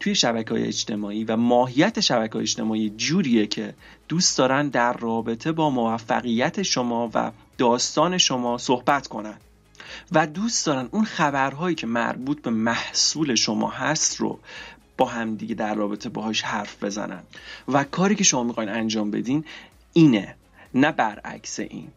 توی 0.01 0.15
شبکه 0.15 0.51
های 0.51 0.67
اجتماعی 0.67 1.25
و 1.25 1.37
ماهیت 1.37 2.01
شبکه 2.01 2.33
های 2.33 2.43
اجتماعی 2.43 2.91
جوریه 2.91 3.47
که 3.47 3.75
دوست 4.09 4.39
دارن 4.39 4.69
در 4.69 4.93
رابطه 4.93 5.53
با 5.53 5.71
موفقیت 5.71 6.63
شما 6.63 7.11
و 7.15 7.33
داستان 7.59 8.19
شما 8.19 8.59
صحبت 8.59 9.07
کنن. 9.07 9.37
و 10.13 10.27
دوست 10.27 10.67
دارن 10.67 10.89
اون 10.91 11.05
خبرهایی 11.05 11.75
که 11.75 11.87
مربوط 11.87 12.43
به 12.43 12.51
محصول 12.51 13.35
شما 13.35 13.71
هست 13.71 14.17
رو 14.17 14.39
با 14.97 15.07
همدیگه 15.07 15.55
در 15.55 15.75
رابطه 15.75 16.09
باهاش 16.09 16.43
حرف 16.43 16.85
بزنن. 16.85 17.23
و 17.69 17.85
کاری 17.85 18.15
که 18.15 18.25
شما 18.25 18.43
می‌خواین 18.43 18.69
انجام 18.71 19.11
بدین 19.11 19.45
اینه 19.93 20.35
نه 20.75 20.93
برعکس 20.93 21.61
این. 21.61 21.89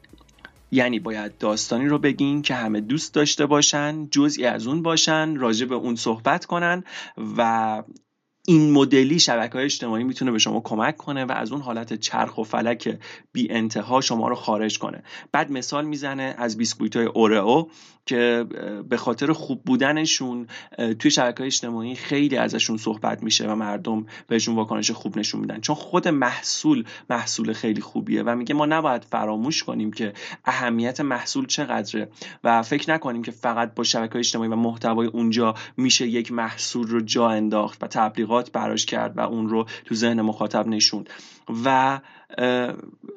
یعنی 0.74 1.00
باید 1.00 1.38
داستانی 1.38 1.88
رو 1.88 2.00
بگین 2.00 2.42
که 2.42 2.53
همه 2.56 2.82
دوست 2.82 3.13
داشته 3.13 3.46
باشن 3.46 4.08
جزئی 4.12 4.46
از 4.46 4.68
اون 4.68 4.82
باشن 4.82 5.36
راجع 5.36 5.65
به 5.65 5.75
اون 5.75 5.96
صحبت 5.96 6.46
کنن 6.46 6.84
و 7.38 7.84
این 8.48 8.72
مدلی 8.72 9.20
شبکه 9.20 9.53
های 9.53 9.65
اجتماعی 9.65 10.03
می‌تونه 10.03 10.32
به 10.32 10.39
شما 10.39 10.60
کمک 10.60 10.98
کنه 10.98 11.25
و 11.25 11.32
از 11.32 11.51
اون 11.51 11.62
حالت 11.62 11.94
چرخ 11.94 12.38
و 12.38 12.44
فلک 12.44 13.00
بی 13.32 13.51
انتها 13.51 14.01
شما 14.01 14.27
رو 14.27 14.36
خارج 14.36 14.80
کنه. 14.80 15.03
بعد 15.32 15.51
مثال 15.51 15.86
می‌زنه 15.86 16.36
از 16.38 16.58
بیسکویت 16.58 16.96
های 16.96 17.06
اورئو. 17.06 17.65
که 18.05 18.45
به 18.89 18.98
خاطر 18.98 19.33
خوب 19.33 19.63
بودنشون 19.63 20.48
توی 21.00 21.12
شبکه 21.12 21.43
اجتماعی 21.43 21.95
خیلی 21.95 22.38
ازشون 22.38 22.77
صحبت 22.77 23.24
میشه 23.24 23.48
و 23.48 23.55
مردم 23.55 24.05
بهشون 24.27 24.55
واکنش 24.55 24.91
خوب 24.91 25.17
نشون 25.17 25.41
میدن. 25.41 25.60
چون 25.60 25.75
خود 25.75 26.07
محصول 26.07 26.86
محصول 27.10 27.53
خیلی 27.53 27.81
خوبیه 27.81 28.24
و 28.24 28.36
میگه 28.36 28.55
ما 28.55 28.65
نباید 28.65 29.03
فراموش 29.03 29.63
کنیم 29.63 29.91
که 29.91 30.13
اهمیت 30.45 31.01
محصول 31.01 31.45
چقدره 31.45 32.10
و 32.43 32.63
فکر 32.63 32.93
نکنیم 32.93 33.24
که 33.24 33.31
فقط 33.31 33.74
با 33.75 33.83
شبکه 33.83 34.19
اجتماعی 34.19 34.50
و 34.50 34.55
محتوای 34.55 35.07
اونجا 35.07 35.55
میشه 35.77 36.07
یک 36.07 36.31
محصول 36.31 36.88
رو 36.88 37.01
جا 37.01 37.29
انداخت 37.29 37.83
و 37.83 37.88
تبلیغات 37.88 38.51
براش 38.51 38.86
کرد 38.86 39.17
و 39.17 39.22
اون 39.22 39.50
رو 39.50 39.65
تو 39.86 39.95
ذهن 39.95 40.22
مخاطب 40.22 40.67
نشوند. 40.67 41.10
و 41.65 42.00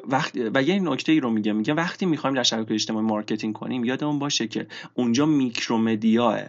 وقتی 0.09 0.51
و 0.55 0.63
یه 0.63 0.81
نکته 0.81 1.13
ای 1.13 1.21
رو 1.21 1.31
میگه 1.31 1.53
میگه 1.53 1.75
وقتی 1.75 2.07
می‌خوایم 2.07 2.37
در 2.37 2.43
شبکه 2.43 2.75
اجتماعی 2.75 3.07
marketing 3.07 3.55
کنیم 3.55 3.85
یادمون 3.85 4.19
باشه 4.19 4.49
که 4.49 4.67
اونجا 4.95 5.27
micro 5.27 5.79
media 5.79 6.30
ه 6.30 6.41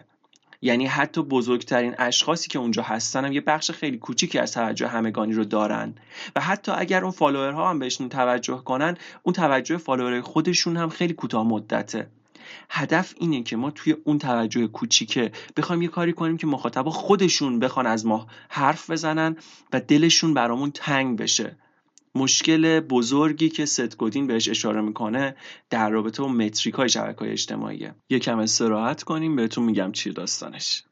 یعنی 0.62 0.86
حتی 0.86 1.22
بزرگترین 1.22 1.96
اشخاصی 1.98 2.50
که 2.50 2.60
اونجا 2.60 2.84
هستن 2.84 3.26
هم 3.26 3.32
یه 3.32 3.42
بخش 3.42 3.72
خیلی 3.72 3.98
کوچیکی 3.98 4.40
از 4.40 4.52
توجه 4.52 4.88
همگانی 4.88 5.34
رو 5.34 5.44
دارن. 5.44 5.96
و 6.36 6.42
حتی 6.42 6.72
اگر 6.72 7.02
اون 7.02 7.12
follower 7.12 7.63
ها 7.63 7.70
هم 7.70 7.80
بهشون 7.80 8.10
توجه 8.10 8.58
کنن 8.58 8.98
اون 9.24 9.34
توجه 9.34 9.78
فالوور 9.78 10.22
خودشون 10.22 10.78
هم 10.78 10.90
خیلی 10.90 11.14
کوتاه 11.14 11.48
مدته. 11.48 12.08
هدف 12.70 13.14
اینه 13.20 13.44
که 13.44 13.56
ما 13.58 13.72
توی 13.72 13.96
اون 14.04 14.18
توجه 14.18 14.68
کوچیکه 14.68 15.32
بخوایم 15.58 15.82
یه 15.82 15.88
کاری 15.88 16.14
کنیم 16.14 16.38
که 16.38 16.48
مخاطبا 16.48 16.92
خودشون 16.92 17.60
بخوان 17.60 17.86
از 17.86 18.06
ما 18.06 18.28
حرف 18.50 18.90
بزنن 18.90 19.36
و 19.74 19.80
دلشون 19.80 20.34
برامون 20.34 20.72
تنگ 20.72 21.20
بشه. 21.20 21.56
مشکل 22.18 22.80
بزرگی 22.80 23.50
که 23.50 23.66
ستگودین 23.66 24.28
بهش 24.28 24.50
اشاره 24.50 24.82
می‌کنه 24.82 25.36
در 25.70 25.90
رابطه 25.90 26.22
با 26.24 26.28
متریک 26.28 26.76
های 26.76 26.90
شبکه 26.90 27.20
های 27.20 27.32
اجتماعیه 27.32 27.96
یکم 28.10 28.40
استراحت 28.40 29.04
کنیم 29.04 29.36
بهتون 29.36 29.64
میگم 29.64 29.92
چی 29.92 30.12
داستانش. 30.12 30.84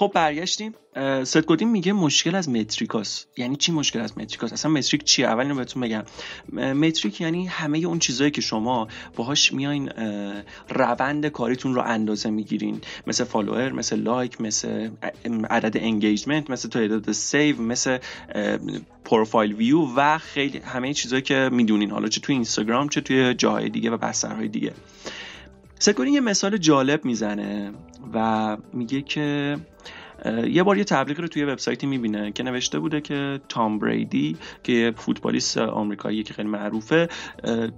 خب 0.00 0.10
برگشتیم. 0.14 0.74
ست 1.24 1.46
گودین 1.46 1.70
میگه 1.70 1.92
مشکل 1.92 2.34
از 2.34 2.48
metric 2.48 3.15
اس 3.15 3.26
یعنی 3.36 3.56
چی 3.56 3.72
مشکل 3.72 4.00
از 4.00 4.18
metric 4.18 4.47
اس 4.47 4.52
اصلا 4.52 4.70
metric 4.70 5.04
چیه؟ 5.04 5.26
اول 5.26 5.42
اینو 5.42 5.54
بهتون 5.54 5.82
بگم. 5.82 6.04
metric 6.72 7.20
یعنی 7.20 7.46
همه 7.46 7.78
اون 7.78 7.98
چیزهایی 7.98 8.30
که 8.30 8.40
شما 8.40 8.88
باهاش 9.16 9.52
میاین 9.52 9.90
روند 10.68 11.26
کاریتون 11.26 11.74
رو 11.74 11.82
اندازه 11.82 12.30
می‌گیرین. 12.30 12.80
مثل 13.06 13.24
follower 13.24 13.72
مثل 13.72 13.96
like 13.96 14.40
مثل 14.40 14.90
عدد 15.50 15.76
engagement 15.76 16.50
مثل 16.50 16.68
تعداد 16.68 17.12
save 17.12 17.62
مثل 17.62 17.98
profile 19.04 19.52
view 19.52 19.86
و 19.96 20.18
خیلی 20.18 20.58
همه 20.58 20.94
چیزهایی 20.94 21.22
که 21.22 21.48
می‌دونین. 21.52 21.90
حالا 21.90 22.08
چه 22.08 22.20
توی 22.20 22.34
اینستاگرام 22.34 22.88
چه 22.88 23.00
توی 23.00 23.34
جاهای 23.34 23.68
دیگه 23.68 23.90
و 23.90 23.96
بسترهای 23.96 24.48
دیگه. 24.48 24.72
ست 25.82 25.91
گودین 25.91 26.14
یه 26.14 26.20
مثال 26.20 26.56
جالب 26.56 27.04
می‌زنه 27.04 27.72
و 28.14 28.56
میگه 28.72 29.02
که 29.02 29.56
یه 30.50 30.62
بار 30.62 30.78
یه 30.78 30.84
تبلیغ 30.84 31.20
رو 31.20 31.28
توی 31.28 31.44
وبسایتی 31.44 31.86
می‌بینه 31.86 32.32
که 32.32 32.42
نوشته 32.42 32.78
بوده 32.78 33.00
که 33.00 33.40
تام 33.48 33.78
بریدی 33.78 34.36
که 34.62 34.92
فوتبالیست 34.96 35.58
آمریکایی 35.58 36.22
که 36.22 36.34
خیلی 36.34 36.48
معروفه 36.48 37.08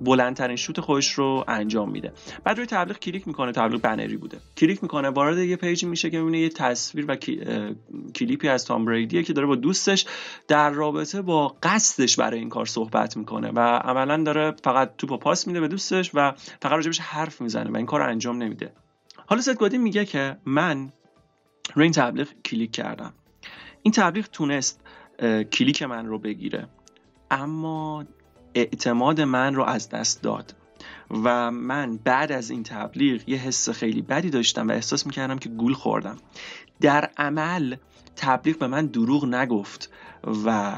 بلندترین 0.01 0.57
شوت 0.57 0.81
خودش 0.81 1.13
رو 1.13 1.45
انجام 1.49 1.91
میده. 1.91 2.13
بعد 2.45 2.57
روی 2.57 2.67
تبلیغ 2.67 2.99
کلیک 2.99 3.29
می‌کنه 3.29 3.53
تبلیغ 3.53 3.81
بنری 3.81 4.17
بوده. 4.17 4.39
کلیک 4.57 4.83
می‌کنه 4.83 5.09
وارد 5.09 5.39
یه 5.39 5.57
پیجی 5.57 5.87
میشه 5.87 6.11
که 6.11 6.19
می‌بینه 6.19 6.39
یه 6.39 6.49
تصویر 6.49 7.05
و 7.09 7.17
کلیپی 8.15 8.49
از 8.49 8.65
تام 8.65 8.85
بریدیه 8.85 9.23
که 9.23 9.33
داره 9.33 9.47
با 9.47 9.55
دوستش 9.55 10.07
در 10.49 10.71
رابطه 10.71 11.23
با 11.23 11.57
قصدش 11.63 12.17
برای 12.17 12.39
این 12.39 12.49
کار 12.49 12.67
صحبت 12.67 13.17
می‌کنه 13.17 13.51
و 13.55 13.59
عملا 13.61 14.23
داره 14.23 14.55
فقط 14.65 14.97
توپو 14.99 15.17
پاس 15.17 15.47
میده 15.47 15.61
به 15.61 15.69
دوستش 15.69 16.11
و 16.15 16.33
فقط 16.63 16.73
راجبش 16.73 17.01
حرف 17.01 17.41
می‌زنه 17.41 17.71
و 17.71 17.77
این 17.77 17.87
کار 17.87 18.03
انجام 18.03 18.43
نمیده. 18.43 18.73
حالا 19.27 19.43
ست 19.43 19.63
میگه 19.73 20.05
که 20.05 20.37
من 20.47 20.93
روی 21.75 21.83
این 21.83 21.93
تبلیغ 21.93 22.29
کلیک 22.45 22.73
کردم. 22.73 23.13
این 23.83 23.93
تبلیغ 23.93 24.27
تونست 24.27 24.81
کلیک 25.53 25.83
من 25.83 26.07
رو 26.07 26.19
بگیره. 26.19 26.69
اما 27.31 28.05
اعتماد 28.55 29.21
من 29.21 29.55
رو 29.55 29.63
از 29.63 29.89
دست 29.89 30.23
داد 30.23 30.55
و 31.11 31.51
من 31.51 31.97
بعد 31.97 32.33
از 32.33 32.51
این 32.51 32.63
تبلیغ 32.63 33.29
یه 33.29 33.39
حس 33.39 33.71
خیلی 33.71 34.03
بدی 34.03 34.31
داشتم 34.31 34.69
و 34.69 34.73
احساس 34.73 35.07
می‌کردم 35.07 35.39
که 35.39 35.49
گول 35.49 35.75
خوردم. 35.75 36.17
در 36.81 37.11
عمل 37.17 37.77
تبلیغ 38.17 38.59
به 38.59 38.67
من 38.67 38.87
دروغ 38.87 39.25
نگفت. 39.25 39.91
و 40.45 40.73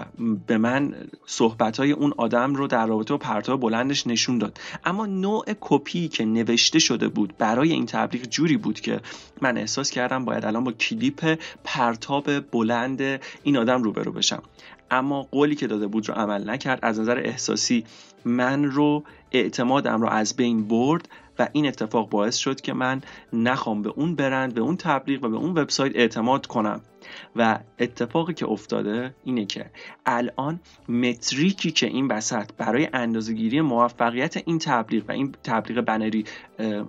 به 0.47 0.59
من 0.59 0.95
صحبت 1.27 1.77
های 1.77 1.93
اون 1.93 2.15
آدم 2.17 2.55
رو 2.55 2.67
در 2.67 2.87
رابطه 2.87 3.15
با 3.15 3.19
پرتاب 3.19 3.61
بلندش 3.61 4.07
نشون 4.07 4.39
داد. 4.39 4.59
اما 4.85 5.07
نوع 5.07 5.45
کپی 5.61 6.09
که 6.09 6.25
نوشته 6.25 6.79
شده 6.79 7.09
بود 7.09 7.35
برای 7.39 7.73
این 7.73 7.87
تبلیغ 7.87 8.23
جوری 8.23 8.57
بود 8.57 8.81
که 8.81 9.01
من 9.41 9.59
احساس 9.59 9.91
کردم 9.91 10.25
باید 10.25 10.45
الان 10.45 10.65
با 10.65 10.73
کلیپ 10.73 11.39
پرتاب 11.65 12.41
بلند 12.41 13.21
این 13.43 13.57
آدم 13.57 13.83
روبرو 13.83 14.13
بشم. 14.13 14.43
اما 14.91 15.23
قولی 15.23 15.55
که 15.55 15.67
داده 15.67 15.87
بود 15.87 16.09
رو 16.09 16.15
عمل 16.15 16.51
نکرد. 16.51 16.79
از 16.83 17.01
نظر 17.01 17.19
احساسی 17.19 17.85
من 18.25 18.65
رو 18.65 19.05
اعتمادم 19.33 20.01
رو 20.03 20.09
از 20.09 20.37
بین 20.37 20.69
برد 20.69 21.09
و 21.39 21.49
این 21.53 21.67
اتفاق 21.67 22.09
باعث 22.09 22.37
شد 22.37 22.61
که 22.61 22.73
من 22.73 23.01
نخوام 23.33 23.83
به 23.83 23.91
اون 23.97 24.15
برند 24.15 24.55
به 24.55 24.61
اون 24.61 24.77
تبلیغ 24.77 25.25
و 25.25 25.29
به 25.29 25.37
اون 25.37 25.51
وبسایت 25.51 25.97
اعتماد 25.97 26.47
کنم. 26.47 26.81
و 27.37 27.59
اتفاقی 27.79 28.35
که 28.35 28.47
افتاده 28.47 29.15
اینه 29.25 29.45
که 29.45 29.71
الان 30.07 30.61
metric 30.89 31.59
ی 31.59 31.71
که 31.71 31.87
این 31.87 32.09
وسط 32.09 32.51
برای 32.59 32.89
اندازهگیری 32.93 33.61
موفقیت 33.61 34.37
این 34.37 34.59
تبلیغ 34.59 35.09
و 35.09 35.13
این 35.13 35.35
تبلیغ 35.45 35.81
بنری 35.81 36.25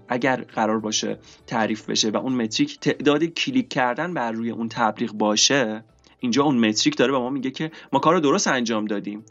اگر 0.07 0.41
قرار 0.41 0.79
باشه 0.79 1.17
تعریف 1.47 1.89
بشه 1.89 2.09
و 2.09 2.17
اون 2.17 2.33
metric 2.33 2.79
تعداد 2.79 3.23
کلیک 3.23 3.69
کردن 3.69 4.13
بر 4.13 4.31
روی 4.31 4.49
اون 4.49 4.69
تبلیغ 4.69 5.11
باشه 5.11 5.83
اینجا 6.19 6.43
اون 6.43 6.69
metric 6.69 6.97
داره 6.97 7.11
به 7.11 7.17
ما 7.17 7.29
میگه 7.29 7.51
که 7.51 7.71
ما 7.93 7.99
کار 7.99 8.13
رو 8.13 8.19
درست 8.19 8.47
انجام 8.47 8.85
دادیم. 8.85 9.25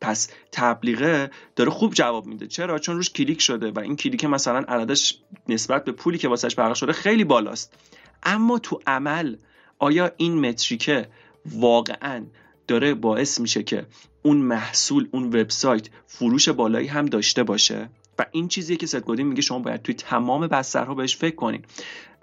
پس 0.00 0.28
تبلیغه 0.52 1.30
داره 1.56 1.70
خوب 1.70 1.94
جواب 1.94 2.26
میده. 2.26 2.46
چرا؟ 2.46 2.78
چون 2.78 2.96
روش 2.96 3.10
کلیک 3.10 3.40
شده 3.40 3.70
و 3.70 3.78
این 3.78 3.96
کلیک 3.96 4.24
مثلا 4.24 4.58
عددش 4.58 5.18
نسبت 5.48 5.84
به 5.84 5.92
پولی 5.92 6.18
که 6.18 6.28
واسش 6.28 6.54
پرداخت 6.54 6.80
شده 6.80 6.92
خیلی 6.92 7.24
بالاست. 7.24 7.74
اما 8.22 8.58
تو 8.58 8.80
عمل 8.86 9.36
آیا 9.78 10.12
این 10.16 10.48
metric 10.48 10.99
ه 10.99 11.08
واقعا 11.46 12.26
داره 12.68 12.94
باعث 12.94 13.40
میشه 13.40 13.62
که 13.62 13.86
اون 14.22 14.36
محصول 14.36 15.08
اون 15.10 15.24
وبسایت 15.24 15.88
فروش 16.06 16.48
بالایی 16.48 16.86
هم 16.86 17.06
داشته 17.06 17.42
باشه؟ 17.42 17.90
و 18.18 18.26
این 18.32 18.48
چیزیه 18.48 18.76
که 18.76 18.86
ست 18.86 19.08
میگه 19.08 19.42
شما 19.42 19.58
باید 19.58 19.82
توی 19.82 19.94
تمام 19.94 20.46
بسترها 20.46 20.94
بهش 20.94 21.16
فکر 21.16 21.34
کنید 21.34 21.64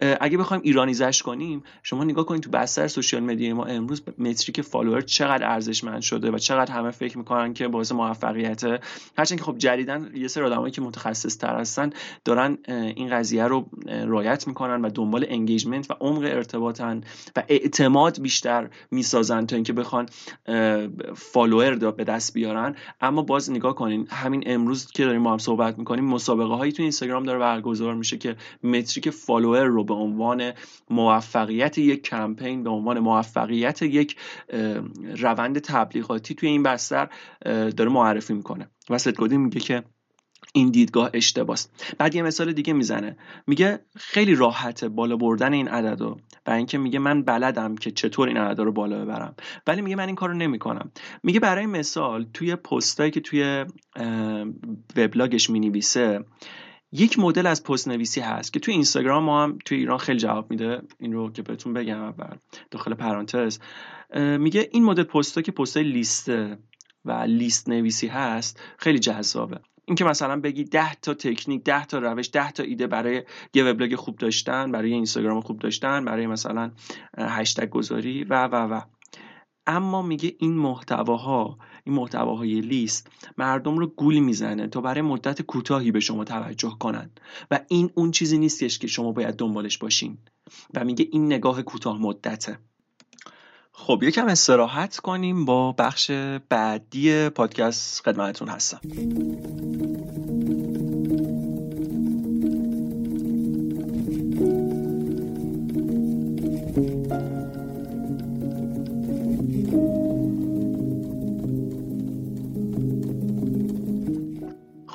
اگه 0.01 0.37
بخوایم 0.37 0.63
Iranize 0.65 1.11
ش 1.11 1.23
کنیم 1.23 1.63
شما 1.83 2.03
نگاه 2.03 2.25
کنید 2.25 2.43
تو 2.43 2.49
بستر 2.49 2.87
social 2.87 3.23
media 3.23 3.55
ما 3.55 3.65
امروز 3.65 4.01
metric 4.17 4.61
follower 4.61 5.01
چقدر 5.01 5.51
ارزشمند 5.51 6.01
شده 6.01 6.31
و 6.31 6.37
چقدر 6.37 6.73
همه 6.73 6.91
فکر 6.91 7.17
می‌کنن 7.17 7.53
که 7.53 7.67
باعث 7.67 7.91
موفقیت. 7.91 8.63
هرچند 9.17 9.37
که 9.37 9.43
خب 9.43 9.57
جدیدا 9.57 10.11
یه 10.15 10.27
سری 10.27 10.43
آدمایی 10.43 10.71
که 10.71 10.81
متخصص 10.81 11.37
تر 11.37 11.55
هستن 11.55 11.89
دارن 12.25 12.57
این 12.67 13.09
قضیه 13.09 13.43
رو 13.43 13.69
رعایت 14.05 14.47
می‌کنن 14.47 14.81
و 14.81 14.89
دنبال 14.89 15.25
engagement 15.29 15.91
و 15.91 15.93
عمق 15.99 16.23
ارتباطن 16.23 17.01
و 17.35 17.43
اعتماد 17.47 18.21
بیشتر 18.21 18.69
می‌سازن 18.91 19.45
تا 19.45 19.55
اینکه 19.55 19.73
بخوان 19.73 20.05
follower 21.15 21.91
به 21.91 22.03
دست 22.03 22.33
بیارن. 22.33 22.75
اما 23.01 23.21
باز 23.21 23.51
نگاه 23.51 23.75
کنین 23.75 24.07
همین 24.09 24.43
امروز 24.45 24.91
که 24.91 25.05
داریم 25.05 25.21
ما 25.21 25.31
هم 25.31 25.37
صحبت 25.37 25.77
می‌کنیم 25.77 26.05
مسابقه 26.05 26.53
هایی 26.53 26.71
تو 26.71 26.83
اینستاگرام 26.83 27.23
داره 27.23 27.39
برگزار 27.39 27.95
میشه 27.95 28.17
که 28.17 28.35
metric 28.63 29.09
follower 29.09 29.63
رو 29.63 29.86
به 29.87 29.93
عنوان 29.93 30.51
موفقیت 30.89 31.77
یک 31.77 32.03
کمپین 32.03 32.63
به 32.63 32.69
عنوان 32.69 32.99
موفقیت 32.99 33.81
یک 33.81 34.15
روند 35.17 35.59
تبلیغاتی 35.59 36.35
توی 36.35 36.49
این 36.49 36.63
بستر 36.63 37.09
داره 37.77 37.89
معرفی 37.89 38.33
می‌کنه. 38.33 38.69
و 38.89 38.97
ستگودی 38.97 39.37
میگه 39.37 39.59
که 39.59 39.83
این 40.53 40.69
دیدگاه 40.69 41.09
اشتباست. 41.13 41.95
بعد 41.97 42.15
یه 42.15 42.21
مثال 42.21 42.53
دیگه 42.53 42.73
می‌زنه. 42.73 43.17
میگه 43.47 43.79
خیلی 43.95 44.35
راحته 44.35 44.89
بالا 44.89 45.17
بردن 45.17 45.53
این 45.53 45.67
عددو 45.67 46.17
و 46.47 46.51
اینکه 46.51 46.77
میگه 46.77 46.99
من 46.99 47.23
بلدم 47.23 47.75
که 47.75 47.91
چطور 47.91 48.27
این 48.27 48.37
عددا 48.37 48.63
رو 48.63 48.71
بالا 48.71 49.05
ببرم. 49.05 49.35
ولی 49.67 49.81
میگه 49.81 49.95
من 49.95 50.05
این 50.05 50.15
کارو 50.15 50.33
نمی‌کنم. 50.33 50.91
میگه 51.23 51.39
برای 51.39 51.65
مثال 51.65 52.25
توی 52.33 52.55
پستایی 52.55 53.11
که 53.11 53.19
توی 53.19 53.65
وبلاگش 54.95 55.49
می‌نویسه 55.49 56.25
یک 56.97 57.19
مدل 57.19 57.47
از 57.47 57.63
پست 57.63 57.87
نویسی 57.87 58.21
هست 58.21 58.53
که 58.53 58.59
توی 58.59 58.73
اینستاگرام 58.73 59.23
ما 59.23 59.43
هم 59.43 59.57
توی 59.65 59.77
ایران 59.77 59.97
خیلی 59.97 60.19
جواب 60.19 60.51
میده. 60.51 60.81
این 60.99 61.13
رو 61.13 61.31
که 61.31 61.41
بهتون 61.41 61.73
بگم 61.73 62.01
اول 62.01 62.37
داخل 62.71 62.93
پرانتز. 62.93 63.59
میگه 64.15 64.69
این 64.71 64.83
مدل 64.83 65.03
پست 65.03 65.43
که 65.43 65.51
پست 65.51 65.77
لیسته 65.77 66.57
و 67.05 67.11
لیست 67.11 67.69
نویسی 67.69 68.07
هست 68.07 68.61
خیلی 68.77 68.99
جذابه. 68.99 69.59
اینکه 69.85 70.05
مثلا 70.05 70.39
بگی 70.39 70.63
10 70.63 70.95
تا 70.95 71.13
تکنیک 71.13 71.63
10 71.63 71.85
تا 71.85 71.99
روش 71.99 72.29
10 72.33 72.51
تا 72.51 72.63
ایده 72.63 72.87
برای 72.87 73.23
یه 73.53 73.63
وبلاگ 73.63 73.95
خوب 73.95 74.17
داشتن 74.17 74.71
برای 74.71 74.93
اینستاگرام 74.93 75.41
خوب 75.41 75.59
داشتن 75.59 76.05
برای 76.05 76.27
مثلا 76.27 76.71
هشتگ 77.17 77.69
گذاری 77.69 78.23
و 78.23 78.47
و 78.47 78.55
و. 78.55 78.81
اما 79.67 80.01
میگه 80.01 80.35
این 80.39 80.53
محتواها 80.53 81.57
این 81.83 81.95
محتواهای 81.95 82.61
لیست 82.61 83.07
مردم 83.37 83.77
رو 83.77 83.87
گول 83.87 84.19
می‌زنه 84.19 84.67
تا 84.67 84.81
برای 84.81 85.01
مدت 85.01 85.41
کوتاهی 85.41 85.91
به 85.91 85.99
شما 85.99 86.23
توجه 86.23 86.75
کنن. 86.79 87.09
و 87.51 87.59
این 87.67 87.89
اون 87.95 88.11
چیزی 88.11 88.37
نیستش 88.37 88.79
که 88.79 88.87
شما 88.87 89.11
باید 89.11 89.35
دنبالش 89.35 89.77
باشین. 89.77 90.17
و 90.73 90.85
میگه 90.85 91.07
این 91.11 91.25
نگاه 91.25 91.61
کوتاه 91.61 92.01
مدته. 92.01 92.59
خب 93.71 94.03
یکم 94.03 94.27
استراحت 94.27 94.97
کنیم. 94.97 95.45
با 95.45 95.71
بخش 95.71 96.11
بعدی 96.49 97.29
پادکست 97.29 98.01
خدمتتون 98.05 98.49
هستم. 98.49 98.79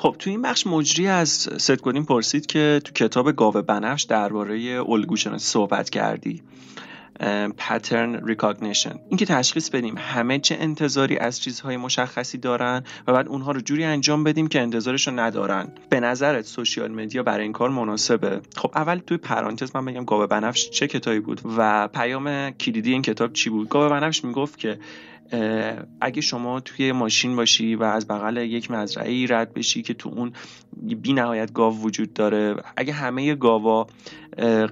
خب 0.03 0.15
تو 0.19 0.29
این 0.29 0.41
بخش 0.41 0.67
مجری 0.67 1.07
از 1.07 1.29
ست 1.57 1.71
پرسید 1.81 2.45
که 2.45 2.81
تو 2.83 2.91
کتاب 2.91 3.35
گاوه 3.35 3.61
بنفش 3.61 4.03
درباره 4.03 4.83
الگو 4.89 5.15
شناسی 5.15 5.45
صحبت 5.45 5.89
کردی. 5.89 6.43
pattern 7.57 8.27
recognition 8.27 8.95
اینکه 9.09 9.25
تشخیص 9.25 9.69
بدیم 9.69 9.95
همه 9.97 10.39
چه 10.39 10.57
انتظاری 10.59 11.17
از 11.17 11.41
چیزهای 11.41 11.77
مشخصی 11.77 12.37
دارن 12.37 12.83
و 13.07 13.13
بعد 13.13 13.27
اونها 13.27 13.51
رو 13.51 13.61
جوری 13.61 13.83
انجام 13.83 14.23
بدیم 14.23 14.47
که 14.47 14.61
انتظارش 14.61 15.07
ندارن. 15.07 15.67
به 15.89 15.99
نظرت 15.99 16.45
social 16.45 16.91
media 16.91 17.23
برای 17.23 17.43
این 17.43 17.53
کار 17.53 17.69
مناسبه؟ 17.69 18.41
خب 18.55 18.71
اول 18.75 18.97
توی 18.97 19.17
پرانتز 19.17 19.75
من 19.75 19.85
بگم 19.85 20.05
گاوه 20.05 20.27
بنفش 20.27 20.69
چه 20.69 20.87
کتابی 20.87 21.19
بود 21.19 21.41
و 21.57 21.87
پیام 21.87 22.51
کلیدی 22.51 22.91
این 22.91 23.01
کتاب 23.01 23.33
چی 23.33 23.49
بود؟ 23.49 23.69
گاوه 23.69 23.89
بنفش 23.89 24.23
می‌گفت 24.23 24.59
که 24.59 24.79
اگه 26.01 26.21
شما 26.21 26.59
توی 26.59 26.91
ماشین 26.91 27.35
باشی 27.35 27.75
و 27.75 27.83
از 27.83 28.07
بغل 28.07 28.37
یک 28.37 28.71
مزرعه 28.71 29.25
رد 29.29 29.53
بشی 29.53 29.81
که 29.81 29.93
تو 29.93 30.09
اون 30.09 30.33
بی 31.01 31.13
نهایت 31.13 31.53
گاو 31.53 31.81
وجود 31.81 32.13
داره. 32.13 32.55
اگه 32.77 32.93
همه 32.93 33.35
گاوا 33.35 33.87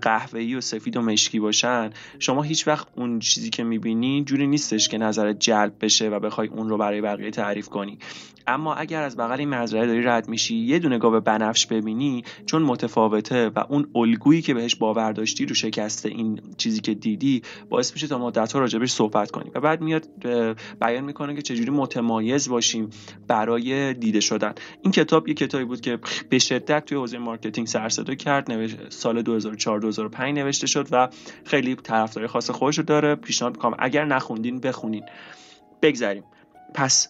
قهوه‌ای 0.01 0.55
و 0.55 0.61
سفید 0.61 0.97
و 0.97 1.01
مشکی 1.01 1.39
باشن 1.39 1.89
شما 2.19 2.41
هیچ 2.41 2.67
وقت 2.67 2.87
اون 2.95 3.19
چیزی 3.19 3.49
که 3.49 3.63
می‌بینی 3.63 4.23
جوری 4.23 4.47
نیستش 4.47 4.89
که 4.89 4.97
نظرت 4.97 5.39
جلب 5.39 5.73
بشه 5.81 6.09
و 6.09 6.19
بخوای 6.19 6.47
اون 6.47 6.69
رو 6.69 6.77
برای 6.77 7.01
بقیه 7.01 7.31
تعریف 7.31 7.69
کنی. 7.69 7.97
اما 8.47 8.73
اگر 8.73 9.03
از 9.03 9.17
بغل 9.17 9.39
این 9.39 9.49
مزرعه 9.49 9.87
داری 9.87 10.01
رد 10.01 10.29
میشی 10.29 10.55
یه 10.55 10.79
دونه 10.79 10.97
گاو 10.97 11.19
بنفش 11.19 11.65
ببینی 11.65 12.23
چون 12.45 12.61
متفاوته 12.61 13.49
و 13.49 13.63
اون 13.69 13.87
الگویی 13.95 14.41
که 14.41 14.53
بهش 14.53 14.75
باور 14.75 15.11
داشتی 15.11 15.45
رو 15.45 15.55
شکسته 15.55 16.09
این 16.09 16.41
چیزی 16.57 16.81
که 16.81 16.93
دیدی 16.93 17.41
باعث 17.69 17.93
میشه 17.93 18.07
تا 18.07 18.17
مدت‌ها 18.17 18.59
راجبش 18.59 18.91
صحبت 18.91 19.31
کنی. 19.31 19.51
و 19.55 19.59
بعد 19.59 19.81
میاد 19.81 20.07
بیان 20.81 21.03
می‌کنه 21.03 21.35
که 21.35 21.41
چجوری 21.41 21.69
متمایز 21.69 22.49
باشیم 22.49 22.89
برای 23.27 23.93
دیده 23.93 24.19
شدن. 24.19 24.53
این 24.81 24.91
کتاب 24.91 25.27
یه 25.27 25.33
کتابی 25.33 25.65
بود 25.65 25.81
که 25.81 25.90
به 26.30 26.39
شدت 26.39 26.86
توی 26.86 26.97
حوزه 26.97 27.17
marketing 27.17 27.67
سر 27.67 27.89
کرد 27.89 28.47
سال 28.89 29.21
2004 29.21 29.80
2005 29.80 30.38
نوشته 30.38 30.67
شد 30.67 30.88
و 30.91 31.10
خیلی 31.45 31.75
طرفدار 31.75 32.27
خاص 32.27 32.49
خودش 32.49 32.77
رو 32.77 32.84
داره. 32.84 33.15
پیشنهاد 33.15 33.56
می‌کنم 33.56 33.75
اگر 33.80 34.06
نخوندین 34.06 34.60
بخونین. 34.60 35.04
بگذریم. 35.82 36.23
پس 36.73 37.08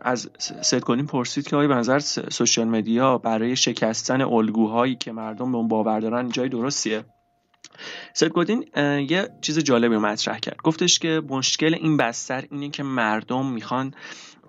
از 0.00 0.30
ست 0.62 0.82
گادین 0.82 1.06
پرسید 1.06 1.48
که 1.48 1.56
آیا 1.56 1.68
به 1.68 1.74
نظر 1.74 1.98
social 1.98 2.68
media 2.68 3.18
برای 3.18 3.56
شکستن 3.56 4.22
الگوهایی 4.22 4.94
که 4.96 5.12
مردم 5.12 5.52
به 5.52 5.58
اون 5.58 5.68
باور 5.68 6.00
دارن 6.00 6.28
جای 6.28 6.48
درستیه؟ 6.48 7.04
ست 8.14 8.32
گودین 8.32 8.64
یه 9.10 9.28
چیز 9.40 9.58
جالبی 9.58 9.94
رو 9.94 10.00
مطرح 10.00 10.38
کرد. 10.38 10.56
گفتش 10.64 10.98
که 10.98 11.22
مشکل 11.28 11.74
این 11.74 11.96
بستر 11.96 12.44
اینه 12.50 12.70
که 12.70 12.82
مردم 12.82 13.46
می‌خوان 13.46 13.94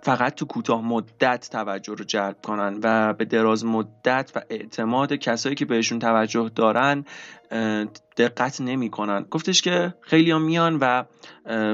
فقط 0.01 0.35
تو 0.35 0.45
کوتاه 0.45 0.81
مدت 0.81 1.49
توجه 1.51 1.93
رو 1.93 2.05
جلب 2.05 2.35
کنن 2.43 2.79
و 2.83 3.13
به 3.13 3.25
دراز 3.25 3.65
مدت 3.65 4.31
و 4.35 4.41
اعتماد 4.49 5.13
کسایی 5.13 5.55
که 5.55 5.65
بهشون 5.65 5.99
توجه 5.99 6.51
دارن 6.55 7.05
دقت 8.17 8.61
نمی‌کنن. 8.61 9.25
گفتش 9.31 9.61
که 9.61 9.93
خیلی 10.01 10.31
هم 10.31 10.41
میان 10.41 10.77
و 10.81 11.03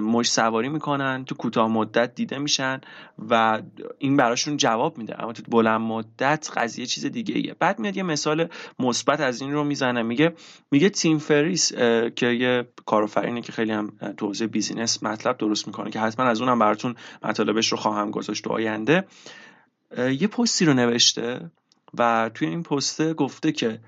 موج 0.02 0.32
سواری 0.32 0.70
می‌کنن 0.70 1.26
تو 1.26 1.36
کوتاه 1.36 1.68
مدت 1.68 2.16
دیده 2.16 2.38
میشن 2.38 2.82
و 3.30 3.62
این 3.98 4.18
براشون 4.18 4.58
جواب 4.58 4.98
میده. 4.98 5.24
اما 5.24 5.34
تو 5.34 5.44
بلند 5.48 5.82
مدت 5.82 6.50
قضیه 6.56 6.86
چیز 6.86 7.06
دیگه 7.06 7.36
ایه 7.36 7.56
بعد 7.60 7.80
میاد 7.80 7.98
یه 7.98 8.04
مثال 8.04 8.50
مثبت 8.80 9.20
از 9.20 9.42
این 9.42 9.54
رو 9.54 9.64
می‌زنه. 9.64 10.04
میگه 10.04 10.34
میگه 10.72 10.90
تیم 10.90 11.18
فریس 11.18 11.74
که 12.16 12.28
یه 12.28 12.68
کارآفرینه 12.86 13.42
که 13.42 13.52
خیلی 13.52 13.72
هم 13.72 13.94
تو 14.18 14.28
حوزه 14.28 14.48
business 14.48 15.04
مطلب 15.04 15.38
درست 15.38 15.68
می‌کنه 15.68 15.92
که 15.92 16.00
حتما 16.00 16.26
از 16.26 16.42
اونم 16.42 16.60
براتون 16.60 16.96
مطالبش 17.24 17.72
رو 17.72 17.78
خواهم 17.78 18.12
گذاشت 18.12 18.44
تو 18.44 18.50
آینده. 18.50 19.08
یه 19.98 20.28
پستی 20.28 20.66
رو 20.66 20.74
نوشته 20.74 21.52
و 21.98 22.32
توی 22.34 22.48
این 22.48 22.64
پسته 22.64 23.14
گفته 23.14 23.52
که 23.52 23.80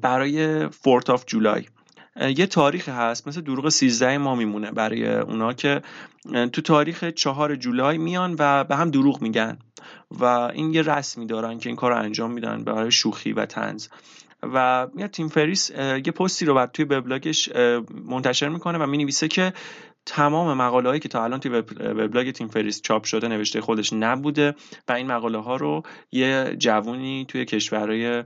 برای 0.00 0.68
Fourth 0.68 1.10
of 1.10 1.24
July. 1.26 1.64
یه 2.36 2.46
تاریخ 2.46 2.88
هست 2.88 3.28
مثل 3.28 3.40
دروغ 3.40 3.68
13 3.68 4.18
ما 4.18 4.34
میمونه 4.34 4.70
برای 4.70 5.14
اونا 5.14 5.52
که 5.52 5.82
تو 6.52 6.62
تاریخ 6.62 7.04
چهار 7.04 7.56
جولای 7.56 7.98
میان 7.98 8.36
و 8.38 8.64
به 8.64 8.76
هم 8.76 8.90
دروغ 8.90 9.22
میگن 9.22 9.58
و 10.10 10.24
این 10.24 10.74
یه 10.74 10.82
رسمی 10.82 11.26
دارن 11.26 11.58
که 11.58 11.68
این 11.68 11.76
کار 11.76 11.90
رو 11.90 11.98
انجام 11.98 12.30
میدن 12.30 12.64
برای 12.64 12.90
شوخی 12.90 13.32
و 13.32 13.46
طنز 13.46 13.88
و 14.42 14.88
میاد 14.94 15.10
تیم 15.10 15.28
فریس 15.28 15.70
یه 15.70 16.12
پستی 16.12 16.44
رو 16.44 16.54
بعد 16.54 16.72
توی 16.72 16.84
وبلاگش 16.84 17.48
منتشر 18.04 18.48
می‌کنه 18.48 18.78
و 18.78 18.86
می‌نویسه 18.86 19.28
که 19.28 19.52
تمام 20.06 20.58
مقاله 20.58 20.88
هایی 20.88 21.00
که 21.00 21.08
تا 21.08 21.24
الان 21.24 21.40
توی 21.40 21.52
وبلاگ 21.80 22.30
تیم 22.30 22.48
فریس 22.48 22.80
چاپ 22.82 23.04
شده 23.04 23.28
نوشته 23.28 23.60
خودش 23.60 23.92
نبوده 23.92 24.54
و 24.88 24.92
این 24.92 25.06
مقاله 25.06 25.38
ها 25.38 25.56
رو 25.56 25.82
یه 26.12 26.56
جوونی 26.58 27.24
توی 27.28 27.44
کشورهای 27.44 28.24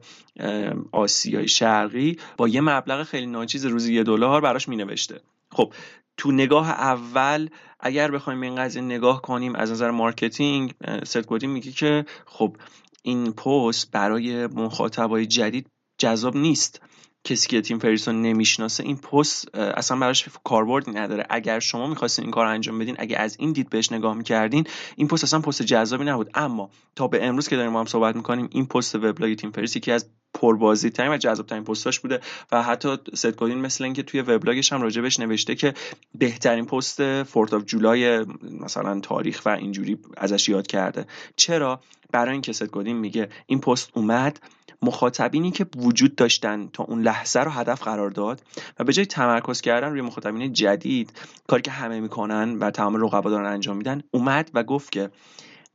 آسیای 0.92 1.48
شرقی 1.48 2.16
با 2.36 2.48
یه 2.48 2.60
مبلغ 2.60 3.02
خیلی 3.02 3.26
ناچیز 3.26 3.66
روزی 3.66 3.94
یه 3.94 4.02
دلار 4.02 4.40
براش 4.40 4.68
مینوشته. 4.68 5.20
خب 5.50 5.72
تو 6.16 6.32
نگاه 6.32 6.70
اول 6.70 7.48
اگر 7.80 8.10
بخوایم 8.10 8.40
این 8.40 8.56
قضیه 8.56 8.82
نگاه 8.82 9.22
کنیم 9.22 9.54
از 9.54 9.70
نظر 9.70 9.90
marketing 9.90 10.74
ست 11.04 11.32
میگه 11.42 11.72
که 11.72 12.04
خب 12.26 12.56
این 13.02 13.32
پست 13.32 13.90
برای 13.90 14.46
مخاطبای 14.46 15.26
جدید 15.26 15.66
جذاب 15.98 16.36
نیست. 16.36 16.80
کسی 17.28 17.48
که 17.48 17.60
تیم 17.60 17.78
فریسو 17.78 18.22
نمی‌شناسه 18.22 18.84
این 18.84 18.96
پست 18.96 19.54
اصلا 19.54 19.98
براش 19.98 20.28
کاربردی 20.44 20.90
نداره. 20.90 21.26
اگر 21.30 21.60
شما 21.60 21.86
می‌خواستین 21.86 22.24
این 22.24 22.32
کار 22.32 22.46
انجام 22.46 22.78
بدین 22.78 22.96
اگه 22.98 23.16
از 23.18 23.36
این 23.38 23.52
دید 23.52 23.70
بهش 23.70 23.92
نگاه 23.92 24.14
می‌کردین 24.14 24.66
این 24.96 25.08
پست 25.08 25.24
اصلا 25.24 25.40
پست 25.40 25.62
جذابی 25.62 26.04
نبود. 26.04 26.30
اما 26.34 26.70
تا 26.96 27.08
به 27.08 27.26
امروز 27.26 27.48
که 27.48 27.56
داریم 27.56 27.72
ما 27.72 27.80
هم 27.80 27.86
صحبت 27.86 28.16
می‌کنیم 28.16 28.48
این 28.52 28.66
پست 28.66 28.94
وبلاگ 28.94 29.34
تیم 29.34 29.50
فریس 29.50 29.76
یکی 29.76 29.92
از 29.92 30.10
پربازدید 30.40 30.90
ترین 30.90 31.12
و 31.12 31.16
جذاب 31.16 31.46
ترین 31.46 31.64
پستاش 31.64 32.00
بوده 32.00 32.20
و 32.52 32.62
حتی 32.62 32.96
ست 33.14 33.42
مثل 33.42 33.84
اینکه 33.84 34.02
توی 34.02 34.20
وبلاگش 34.20 34.72
هم 34.72 34.82
راجبش 34.82 35.20
نوشته 35.20 35.54
که 35.54 35.74
بهترین 36.14 36.66
پست 36.66 37.22
Fourth 37.22 37.54
of 37.54 37.64
July 37.64 38.26
مثلا 38.60 39.00
تاریخ 39.00 39.42
و 39.46 39.48
اینجوری 39.48 39.98
ازش 40.16 40.48
یاد 40.48 40.66
کرده. 40.66 41.06
چرا؟ 41.36 41.80
برای 42.12 42.32
اینکه 42.32 42.52
ست 42.52 42.66
گادین 42.66 42.96
میگه 42.96 43.28
این 43.46 43.60
پست 43.60 43.90
اومد 43.94 44.40
مخاطبینی 44.82 45.50
که 45.50 45.66
وجود 45.76 46.14
داشتن 46.14 46.68
تا 46.72 46.84
اون 46.84 47.02
لحظه 47.02 47.40
رو 47.40 47.50
هدف 47.50 47.82
قرار 47.82 48.10
داد 48.10 48.42
و 48.78 48.84
به 48.84 48.92
جای 48.92 49.06
تمرکز 49.06 49.60
کردن 49.60 49.90
روی 49.90 50.00
مخاطبین 50.00 50.52
جدید 50.52 51.12
کاری 51.46 51.62
که 51.62 51.70
همه 51.70 52.00
می‌کنن 52.00 52.58
و 52.58 52.70
تمام 52.70 52.96
رقبا 53.04 53.30
دارن 53.30 53.46
انجام 53.46 53.76
میدن 53.76 54.02
اومد 54.10 54.50
و 54.54 54.64
گفت 54.64 54.92
که 54.92 55.10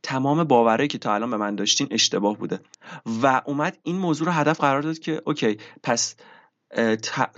تمام 0.04 0.44
باورایی 0.44 0.88
که 0.88 0.98
تا 0.98 1.14
الان 1.14 1.30
به 1.30 1.36
من 1.36 1.54
داشتین 1.54 1.88
اشتباه 1.90 2.38
بوده. 2.38 2.60
و 3.22 3.42
اومد 3.44 3.78
این 3.82 3.96
موضوع 3.96 4.26
رو 4.26 4.32
هدف 4.32 4.60
قرار 4.60 4.82
داد 4.82 4.98
که 4.98 5.22
okay 5.26 5.58
پس 5.82 6.14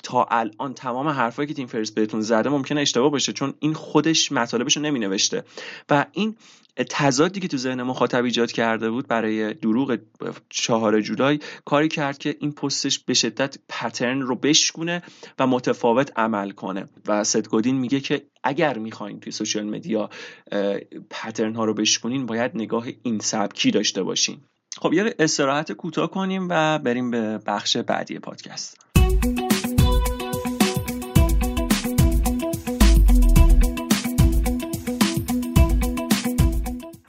تا 0.02 0.26
الان 0.30 0.74
تمام 0.74 1.08
حرفایی 1.08 1.48
که 1.48 1.54
تیم 1.54 1.66
فریس 1.66 1.90
بهتون 1.90 2.20
زده 2.20 2.48
ممکنه 2.48 2.80
اشتباه 2.80 3.10
باشه 3.10 3.32
چون 3.32 3.54
این 3.58 3.74
خودش 3.74 4.32
مطالبش 4.32 4.76
رو 4.76 4.82
نمی 4.82 4.98
نوشته 4.98 5.44
و 5.90 6.06
این 6.12 6.36
تضادی 6.84 7.40
که 7.40 7.48
تو 7.48 7.56
ذهن 7.56 7.82
مخاطب 7.82 8.24
ایجاد 8.24 8.52
کرده 8.52 8.90
بود 8.90 9.08
برای 9.08 9.54
دروغ 9.54 9.98
چهار 10.48 11.00
جولای 11.00 11.38
کاری 11.64 11.88
کرد 11.88 12.18
که 12.18 12.36
این 12.40 12.52
پستش 12.52 12.98
به 12.98 13.14
شدت 13.14 13.56
پترن 13.68 14.20
رو 14.20 14.36
بشکونه 14.36 15.02
و 15.38 15.46
متفاوت 15.46 16.12
عمل 16.18 16.50
کنه. 16.50 16.88
و 17.06 17.24
ستگودین 17.24 17.76
میگه 17.76 18.00
که 18.00 18.26
اگر 18.44 18.78
می‌خواین 18.78 19.20
توی 19.20 19.32
سوشال 19.32 19.64
مدیا 19.64 20.10
پترن 21.10 21.54
ها 21.54 21.64
رو 21.64 21.74
بشکنین 21.74 22.26
باید 22.26 22.50
نگاه 22.54 22.86
این 23.02 23.18
سبکی 23.18 23.70
داشته 23.70 24.02
باشین. 24.02 24.40
خب 24.78 24.92
یه 24.92 25.14
استراحت 25.18 25.72
کوتاه 25.72 26.10
کنیم 26.10 26.46
و 26.50 26.78
بریم 26.78 27.10
به 27.10 27.38
بخش 27.46 27.76
بعدی 27.76 28.18
پادکست. 28.18 28.85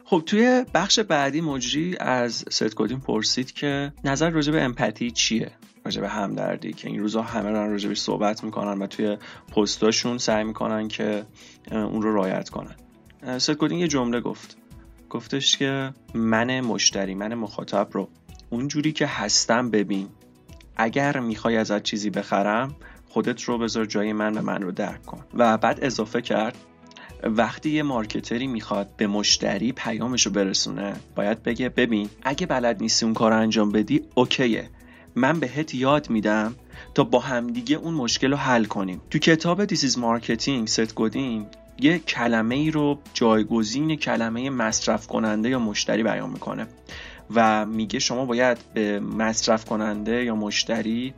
خب 0.10 0.24
توی 0.26 0.66
بخش 0.74 1.00
بعدی 1.00 1.42
مجری 1.42 1.98
از 1.98 2.46
ست 2.52 2.76
گادین 2.76 3.00
پرسید 3.00 3.52
که 3.52 3.94
نظر 4.04 4.30
راجع 4.30 4.52
به 4.52 4.64
empathy 4.64 5.12
چیه؟ 5.12 5.52
راجع 5.86 6.02
به 6.02 6.10
همدردی 6.10 6.74
که 6.74 6.90
این 6.90 7.00
روزا 7.00 7.22
همه 7.22 7.52
دارن 7.52 7.72
راجع 7.72 7.94
صحبت 7.94 8.44
می‌کنن 8.44 8.82
و 8.82 8.88
توی 8.88 9.18
پستاشون 9.56 10.18
سعی 10.18 10.44
می‌کنن 10.44 10.88
که 10.88 11.26
اون 11.72 12.02
رو 12.02 12.14
رعایت 12.14 12.50
کنن. 12.50 12.76
ست 13.38 13.52
گادین 13.52 13.80
یه 13.80 13.88
جمله 13.88 14.22
گفت. 14.22 14.58
گفتش 15.10 15.58
که 15.58 15.94
من 16.14 16.60
مشتری 16.62 17.16
من 17.16 17.34
مخاطب 17.34 17.88
رو 17.92 18.10
اونجوری 18.50 18.92
که 18.92 19.08
هستم 19.08 19.72
ببین. 19.72 20.08
اگر 20.76 21.20
می‌خوای 21.20 21.58
ازت 21.58 21.84
چیزی 21.84 22.10
بخرم 22.10 22.76
خودت 23.10 23.44
رو 23.44 23.58
بذار 23.58 23.86
جای 23.86 24.14
من 24.14 24.38
و 24.38 24.42
من 24.42 24.62
رو 24.62 24.72
درک 24.72 25.06
کن. 25.06 25.24
و 25.34 25.58
بعد 25.58 25.80
اضافه 25.82 26.22
کرد. 26.22 26.58
وقتی 27.24 27.70
یه 27.70 27.84
marketer 27.84 28.41
ی 28.41 28.48
می‌خواد 28.48 28.90
به 28.98 29.08
مشتری 29.08 29.72
پیامش 29.72 30.26
رو 30.26 30.32
برسونه 30.32 30.94
باید 31.16 31.44
بگه 31.44 31.70
ببین 31.70 32.10
اگه 32.24 32.46
بلد 32.48 32.82
نیستی 32.82 33.06
اون 33.06 33.14
کار 33.14 33.34
انجام 33.34 33.72
بدی 33.72 34.02
okay 34.16 34.52
ه. 34.52 34.70
من 35.16 35.40
بهت 35.40 35.76
یاد 35.76 36.10
میدم 36.10 36.56
تا 36.94 37.04
با 37.04 37.20
همدیگه 37.20 37.76
اون 37.76 37.94
مشکل 37.94 38.32
رو 38.32 38.38
حل 38.38 38.66
کنیم. 38.66 39.02
تو 39.10 39.20
کتاب 39.20 39.66
This 39.66 39.87
Is 39.87 39.98
Marketing 39.98 40.68
ست 40.68 40.96
گودین 40.96 41.46
یه 41.80 42.00
کلمه 42.00 42.56
ای 42.56 42.72
رو 42.72 43.00
جایگزین 43.14 43.96
کلمه 43.96 44.50
مصرف 44.50 45.08
کننده 45.08 45.50
یا 45.50 45.60
مشتری 45.60 46.04
بیان 46.04 46.30
می‌کنه 46.30 46.68
و 47.36 47.66
میگه 47.66 48.00
شما 48.00 48.26
باید 48.26 48.58
به 48.74 49.00
مصرف 49.00 49.66
کننده 49.66 50.24
یا 50.24 50.36
مشتری 50.36 51.14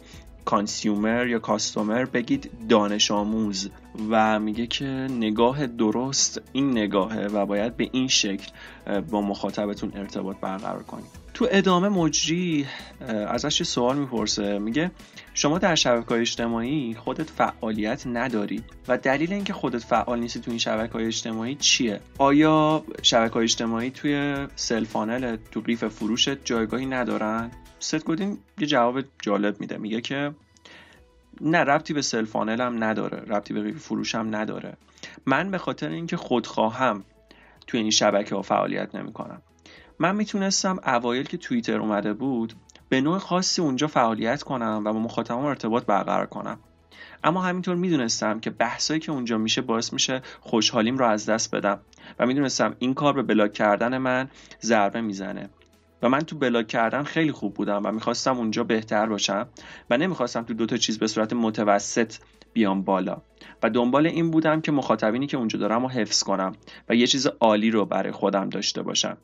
consumer 0.46 1.28
یا 1.28 1.40
customer 1.40 2.06
بگید 2.06 2.52
دانش 2.70 3.12
آموز. 3.12 3.70
و 4.10 4.40
میگه 4.40 4.68
که 4.68 4.86
نگاه 5.10 5.68
درست 5.68 6.42
این 6.52 6.72
نگاهه 6.72 7.26
و 7.26 7.46
باید 7.46 7.78
به 7.78 7.90
این 7.92 8.08
شکل 8.08 8.48
با 9.12 9.22
مخاطبتون 9.22 9.92
ارتباط 9.96 10.38
برقرار 10.38 10.84
کنید 10.84 11.20
تو 11.34 11.48
ادامه 11.52 11.90
مجری 11.90 12.66
ازش 13.28 13.64
سوال 13.64 13.98
می‌پرسه. 13.98 14.60
میگه 14.60 14.92
شما 15.34 15.58
در 15.58 15.76
شبکه 15.76 16.12
اجتماعی 16.12 16.96
خودت 16.96 17.30
فعالیت 17.30 18.08
نداری 18.08 18.64
و 18.88 18.98
دلیل 18.98 19.34
اینکه 19.34 19.54
خودت 19.54 19.84
فعال 19.84 20.20
نیستی 20.20 20.40
تو 20.40 20.52
این 20.52 20.60
شبکه 20.60 20.94
های 20.94 21.06
اجتماعی 21.06 21.56
چیه؟ 21.56 22.00
آیا 22.18 22.84
شبکه 23.02 23.34
های 23.34 23.44
اجتماعی 23.44 23.92
توی 23.92 24.48
سلفانل 24.56 25.38
تو 25.52 25.62
قیف 25.62 25.84
فروشت 25.84 26.46
جایگاهی 26.46 26.86
ندارن؟ 26.86 27.52
ست 27.80 28.06
گودین 28.06 28.38
یه 28.60 28.68
جواب 28.68 29.00
جالب 29.22 29.62
میده. 29.62 29.78
میگه 29.78 30.02
که 30.02 30.32
نه 31.42 31.58
ربطی 31.58 31.94
به 31.94 32.02
سلفانل 32.02 32.62
هم 32.62 32.84
نداره 32.84 33.18
ربطی 33.18 33.54
به 33.54 33.72
فروش 33.72 34.16
هم 34.16 34.36
نداره. 34.36 34.78
من 35.26 35.52
به 35.52 35.58
خاطر 35.58 35.90
اینکه 35.90 36.18
خودخواهم 36.18 37.04
توی 37.68 37.80
این 37.80 37.92
شبکه 37.92 38.36
ها 38.36 38.42
فعالیت 38.42 38.96
نمی‌کنم 38.96 39.42
من 40.00 40.16
می‌تونستم 40.16 40.80
اوایل 40.86 41.26
که 41.26 41.38
توییتر 41.38 41.80
اومده 41.80 42.14
بود 42.14 42.54
به 42.90 43.02
نوع 43.02 43.18
خاصی 43.18 43.62
اونجا 43.62 43.88
فعالیت 43.88 44.44
کنم 44.44 44.82
و 44.86 44.94
با 44.94 45.00
مخاطبم 45.00 45.38
ارتباط 45.38 45.86
برقرار 45.86 46.26
کنم. 46.26 46.60
اما 47.24 47.42
همینطور 47.42 47.76
می‌دونستم 47.76 48.40
که 48.40 48.50
بحثایی 48.50 49.00
که 49.00 49.12
اونجا 49.12 49.38
میشه 49.38 49.62
باعث 49.62 49.94
میشه 49.94 50.22
خوشحالیم 50.42 50.98
رو 50.98 51.06
از 51.06 51.26
دست 51.26 51.56
بدم 51.56 51.80
و 52.20 52.26
می‌دونستم 52.26 52.76
این 52.80 52.94
کار 52.94 53.14
به 53.14 53.24
بلاک 53.24 53.54
کردن 53.54 53.98
من 53.98 54.30
ضربه 54.62 55.02
می‌زنه. 55.02 55.50
و 56.02 56.10
من 56.10 56.20
تو 56.20 56.38
بلاک 56.38 56.68
کردن 56.68 57.04
خیلی 57.04 57.32
خوب 57.32 57.54
بودم 57.54 57.82
و 57.86 57.92
می‌خواستم 57.92 58.38
اونجا 58.38 58.64
بهتر 58.64 59.06
باشم 59.06 59.48
و 59.90 59.98
نمی‌خواستم 59.98 60.44
تو 60.44 60.54
دوتا 60.54 60.78
چیز 60.78 61.00
به 61.00 61.08
صورت 61.08 61.34
متوسط 61.34 62.14
بیام 62.54 62.82
بالا. 62.82 63.18
و 63.64 63.70
دنبال 63.70 64.08
این 64.08 64.32
بودم 64.32 64.62
که 64.62 64.72
مخاطبینی 64.72 65.28
که 65.28 65.38
اونجا 65.38 65.60
دارم 65.60 65.82
رو 65.82 65.90
حفظ 65.90 66.24
کنم 66.24 66.56
و 66.90 66.96
یه 66.96 67.08
چیز 67.08 67.28
عالی 67.28 67.72
رو 67.72 67.86
برای 67.86 68.12
خودم 68.12 68.50
داشته 68.50 68.82
باشم. 68.82 69.18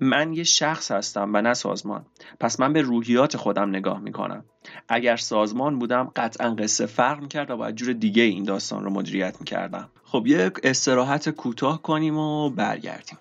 من 0.00 0.32
یه 0.32 0.44
شخص 0.44 0.90
هستم 0.90 1.30
و 1.34 1.42
نه 1.42 1.54
سازمان. 1.54 2.06
پس 2.40 2.60
من 2.60 2.72
به 2.72 2.82
روحیات 2.82 3.36
خودم 3.36 3.68
نگاه 3.68 4.00
می‌کنم. 4.00 4.44
اگر 4.88 5.16
سازمان 5.16 5.78
بودم 5.78 6.10
قطعا 6.16 6.54
قصه 6.54 6.86
فرق 6.86 7.20
می‌کرد 7.20 7.50
و 7.50 7.56
باید 7.56 7.74
جور 7.76 7.92
دیگه 7.92 8.22
این 8.22 8.44
داستان 8.44 8.84
رو 8.84 8.90
مدیریت 8.90 9.36
می‌کردم. 9.40 9.88
خب 10.04 10.26
یک 10.26 10.52
استراحت 10.62 11.28
کوتاه 11.28 11.82
کنیم 11.82 12.16
و 12.16 12.50
برگردیم. 12.50 13.18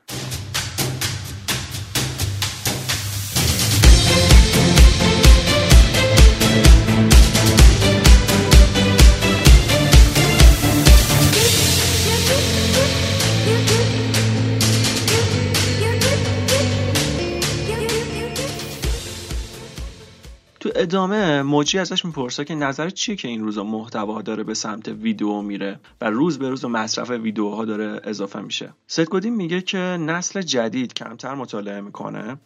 ادامه 20.79 21.41
موجی 21.41 21.79
ازش 21.79 22.05
می‌پرسه 22.05 22.45
که 22.45 22.55
نظر 22.55 22.89
چیه 22.89 23.15
که 23.15 23.27
این 23.27 23.43
روزا 23.43 23.63
محتوا 23.63 24.21
داره 24.21 24.43
به 24.43 24.53
سمت 24.53 24.87
ویدیو 24.87 25.41
میره 25.41 25.79
و 26.01 26.09
روز 26.09 26.39
به 26.39 26.49
روز 26.49 26.65
مصرف 26.65 27.09
ویدیوها 27.09 27.65
داره 27.65 28.01
اضافه 28.03 28.41
میشه. 28.41 28.73
ست 28.87 29.13
میگه 29.13 29.61
که 29.61 29.77
نسل 29.77 30.41
جدید 30.41 30.93
کمتر 30.93 31.35
مطالعه 31.35 31.81
می‌کنه 31.81 32.37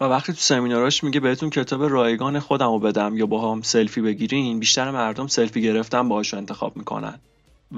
و 0.00 0.04
وقتی 0.04 0.32
تو 0.32 0.38
سمیناراش 0.38 1.04
میگه 1.04 1.20
بهتون 1.20 1.50
کتاب 1.50 1.82
رایگان 1.84 2.40
خودم 2.40 2.66
رو 2.66 2.78
بدم 2.78 3.16
یا 3.16 3.26
با 3.26 3.52
هم 3.52 3.62
سلفی 3.62 4.00
بگیرین 4.00 4.58
بیشتر 4.58 4.90
مردم 4.90 5.26
سلفی 5.26 5.62
گرفتن 5.62 6.08
باهاش 6.08 6.34
انتخاب 6.34 6.76
می‌کنن. 6.76 7.18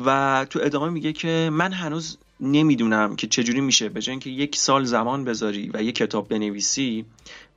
و 0.04 0.46
تو 0.50 0.60
ادامه 0.62 0.90
میگه 0.90 1.12
که 1.12 1.50
من 1.52 1.72
هنوز 1.72 2.18
نمی‌دونم 2.40 3.16
که 3.16 3.26
چجوری 3.26 3.60
میشه. 3.60 3.88
به 3.88 4.00
اینکه 4.08 4.30
یک 4.30 4.56
سال 4.56 4.84
زمان 4.84 5.24
بذاری 5.24 5.70
و 5.74 5.82
یک 5.82 5.94
کتاب 5.94 6.28
بنویسی 6.28 7.04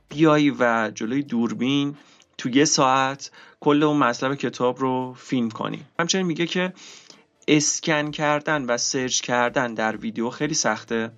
بیایی 0.08 0.50
و 0.58 0.90
جلوی 0.94 1.22
دوربین 1.22 1.94
تو 2.38 2.48
یه 2.48 2.64
ساعت 2.64 3.30
کل 3.60 3.82
اون 3.82 3.96
مطلب 3.96 4.34
کتاب 4.34 4.80
رو 4.80 5.14
فیلم 5.18 5.50
کنی. 5.50 5.84
همچنین 5.98 6.26
میگه 6.26 6.46
که 6.46 6.72
اسکن 7.48 8.10
کردن 8.10 8.64
و 8.64 8.76
سرچ 8.76 9.20
کردن 9.20 9.74
در 9.74 9.96
ویدیو 9.96 10.30
خیلی 10.30 10.54
سخته. 10.54 11.12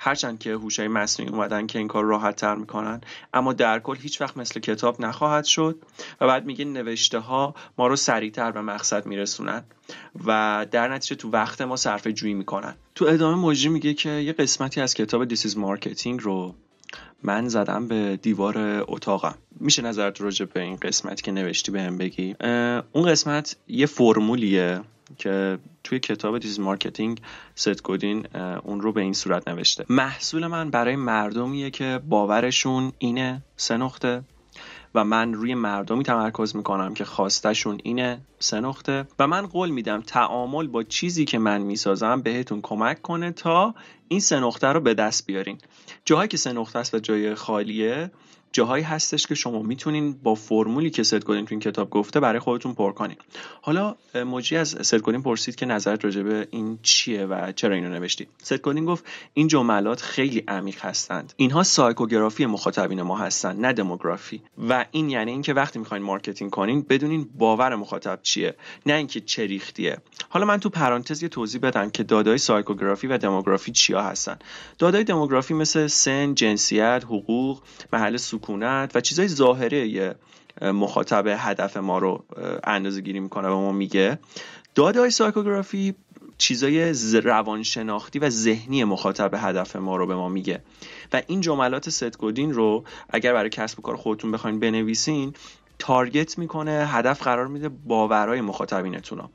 هرچند 0.00 0.38
که 0.38 0.52
هوشای 0.52 0.88
مصنوعی 0.88 1.32
اومدن 1.32 1.66
که 1.66 1.78
این 1.78 1.88
کار 1.88 2.04
راحت 2.04 2.36
تر 2.36 2.54
می‌کنن 2.54 3.00
اما 3.34 3.52
در 3.52 3.78
کل 3.78 3.96
هیچ 3.96 4.20
وقت 4.20 4.36
مثل 4.36 4.60
کتاب 4.60 5.00
نخواهد 5.00 5.44
شد 5.44 5.78
و 6.20 6.26
بعد 6.26 6.46
میگه 6.46 6.64
نوشته 6.64 7.18
ها 7.18 7.54
ما 7.78 7.86
رو 7.86 7.96
سریعتر 7.96 8.50
به 8.50 8.60
مقصد 8.60 9.06
میرسونن 9.06 9.64
و 10.26 10.66
در 10.70 10.88
نتیجه 10.94 11.16
تو 11.16 11.30
وقت 11.30 11.60
ما 11.60 11.76
صرفه 11.76 12.12
جویی 12.12 12.34
می‌کنن. 12.34 12.74
تو 12.94 13.04
ادامه 13.04 13.36
موجی 13.36 13.68
میگه 13.68 13.94
که 13.94 14.10
یه 14.10 14.32
قسمتی 14.32 14.80
از 14.80 14.94
کتاب 14.94 15.34
is 15.34 15.38
Marketing 15.38 16.20
رو 16.20 16.54
من 17.22 17.48
زدم 17.48 17.88
به 17.88 18.18
دیوار 18.22 18.84
اتاقم. 18.88 19.34
میشه 19.60 19.82
نظرت 19.82 20.20
راجع 20.20 20.44
به 20.44 20.60
این 20.60 20.76
قسمت 20.76 21.22
که 21.22 21.32
نوشتی 21.32 21.72
بهم 21.72 21.98
بگی؟ 21.98 22.36
اون 22.92 23.06
قسمت 23.06 23.56
یه 23.68 23.86
فرمولیه 23.86 24.80
که 25.18 25.58
توی 25.84 25.98
کتاب 25.98 26.38
This 26.38 26.53
Is 26.53 26.60
Marketing 26.60 27.20
ست 27.54 27.82
گودین 27.82 28.26
اون 28.64 28.80
رو 28.80 28.92
به 28.92 29.00
این 29.00 29.12
صورت 29.12 29.48
نوشته. 29.48 29.84
محصول 29.88 30.46
من 30.46 30.70
برای 30.70 30.96
مردمیه 30.96 31.70
که 31.70 32.00
باورشون 32.08 32.92
اینه 32.98 33.42
سه 33.56 33.76
نقطه. 33.76 34.22
و 34.94 35.04
من 35.04 35.34
روی 35.34 35.54
مردمی 35.54 36.04
تمرکز 36.04 36.56
می‌کنم 36.56 36.94
که 36.94 37.04
خواستشون 37.04 37.80
اینه 37.82 38.20
سه 38.38 38.60
نقطه. 38.60 39.06
و 39.18 39.26
من 39.26 39.46
قول 39.46 39.70
میدم 39.70 40.00
تعامل 40.00 40.66
با 40.66 40.82
چیزی 40.82 41.24
که 41.24 41.38
من 41.38 41.60
می‌سازم 41.60 42.20
بهتون 42.20 42.60
کمک 42.62 43.02
کنه 43.02 43.30
تا 43.32 43.74
این 44.08 44.20
سه 44.20 44.40
نقطه 44.40 44.66
رو 44.66 44.80
به 44.80 44.94
دست 44.94 45.26
بیارین. 45.26 45.58
جاهایی 46.04 46.28
که 46.28 46.36
سه 46.36 46.52
نقطه 46.52 46.78
است 46.78 46.94
و 46.94 46.98
جای 46.98 47.34
خالیه 47.34 48.10
جاهایی 48.52 48.84
هستش 48.84 49.26
که 49.26 49.34
شما 49.34 49.62
می‌تونین 49.62 50.12
با 50.12 50.34
فرمولی 50.34 50.90
که 50.90 51.02
ست 51.02 51.24
گودین 51.24 51.44
تو 51.44 51.54
این 51.54 51.60
کتاب 51.60 51.90
گفته 51.90 52.20
برای 52.20 52.38
خودتون 52.38 52.74
پر 52.74 52.92
کنین. 52.92 53.16
حالا 53.62 53.96
مجری 54.14 54.56
از 54.56 54.68
ست 54.68 54.94
پرسید 54.94 55.56
که 55.56 55.66
نظرت 55.66 56.04
راجع 56.04 56.22
به 56.22 56.48
این 56.50 56.78
چیه 56.82 57.26
و 57.26 57.52
چرا 57.52 57.74
اینو 57.74 57.88
نوشتی. 57.88 58.26
ست 58.42 58.58
گودین 58.58 58.84
گفت 58.84 59.04
این 59.34 59.48
جملات 59.48 60.00
خیلی 60.00 60.44
عمیق 60.48 60.84
هستند. 60.84 61.32
اینها 61.36 61.62
سایکوگرافی 61.62 62.46
مخاطبین 62.46 63.02
ما 63.02 63.18
هستند 63.18 63.66
نه 63.66 63.72
دموگرافی. 63.72 64.42
و 64.68 64.84
این 64.90 65.10
یعنی 65.10 65.30
اینکه 65.30 65.54
وقتی 65.54 65.78
می‌خواین 65.78 66.02
marketing 66.02 66.50
کنین 66.50 66.86
بدونین 66.88 67.28
باور 67.38 67.74
مخاطب 67.74 68.18
چیه 68.22 68.54
نه 68.86 68.92
اینکه 68.92 69.20
چه 69.20 69.46
ریختیه. 69.46 69.98
حالا 70.28 70.46
من 70.46 70.60
تو 70.60 70.68
پرانتز 70.68 71.22
یه 71.22 71.28
توضیح 71.28 71.60
بدم 71.60 71.90
که 71.90 72.02
دادای 72.02 72.38
سایکوگرافی 72.38 73.06
و 73.06 73.18
دموگرافی 73.18 73.72
چیا 73.72 74.02
هستن. 74.02 74.38
دادای 74.78 75.04
دموگرافی 75.04 75.54
مثل 75.54 75.86
سن 75.86 76.34
جنسیت 76.34 77.02
حقوق 77.04 77.62
محل 77.92 78.16
سکونت 78.38 78.96
و 78.96 79.00
چیزهای 79.00 79.28
ظاهره 79.28 80.14
مخاطب 80.62 81.26
هدف 81.26 81.76
ما 81.76 81.98
رو 81.98 82.24
اندازه 82.64 83.00
گیری 83.00 83.20
می‌کنه 83.20 83.48
و 83.48 83.60
ما 83.60 83.72
میگه. 83.72 84.18
داده 84.74 85.00
های 85.00 85.10
سایکوگرافی 85.10 85.94
چیزای 86.38 86.92
روانشناختی 87.24 88.18
و 88.18 88.30
ذهنی 88.30 88.84
مخاطب 88.84 89.30
هدف 89.34 89.76
ما 89.76 89.96
رو 89.96 90.06
به 90.06 90.14
ما 90.14 90.28
میگه. 90.28 90.62
و 91.12 91.22
این 91.26 91.40
جملات 91.40 91.90
ستگودین 91.90 92.52
رو 92.52 92.84
اگر 93.10 93.32
برای 93.32 93.50
کسب 93.50 93.78
و 93.78 93.82
کار 93.82 93.96
خودتون 93.96 94.30
بخواین 94.30 94.60
بنویسین 94.60 95.34
target 95.78 96.38
می‌کنه 96.38 96.86
هدف 96.88 97.22
قرار 97.22 97.46
میده 97.46 97.68
باورهای 97.68 98.40
مخاطبینتون 98.40 99.28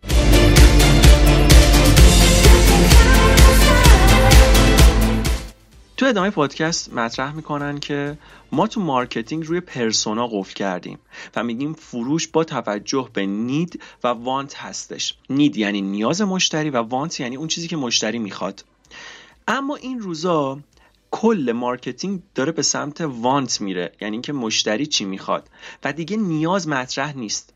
تو 6.04 6.10
ادامه 6.10 6.30
پادکست 6.30 6.94
مطرح 6.94 7.36
می‌کنن 7.36 7.80
که 7.80 8.18
ما 8.52 8.68
تو 8.68 8.82
marketing 8.82 9.46
روی 9.46 9.60
persona 9.60 10.28
قفل 10.28 10.54
کردیم 10.54 11.00
و 11.36 11.44
میگیم 11.44 11.74
فروش 11.74 12.28
با 12.28 12.44
توجه 12.44 13.10
به 13.14 13.26
need 13.26 13.82
و 14.04 14.08
want 14.08 14.56
هستش. 14.56 15.18
need 15.30 15.58
یعنی 15.58 15.82
نیاز 15.82 16.22
مشتری 16.22 16.70
و 16.70 16.78
want 16.78 17.20
یعنی 17.20 17.36
اون 17.36 17.48
چیزی 17.48 17.68
که 17.68 17.78
مشتری 17.78 18.20
می‌خواد. 18.20 18.66
اما 19.48 19.76
این 19.76 20.00
روزا 20.00 20.60
کل 21.12 21.52
marketing 21.56 22.22
داره 22.36 22.52
به 22.52 22.62
سمت 22.62 23.02
want 23.02 23.62
میره 23.62 23.92
یعنی 24.02 24.16
اینکه 24.16 24.34
مشتری 24.34 24.86
چی 24.86 25.06
می‌خواد. 25.06 25.50
و 25.84 25.94
دیگه 25.94 26.18
نیاز 26.18 26.68
مطرح 26.68 27.18
نیست. 27.18 27.54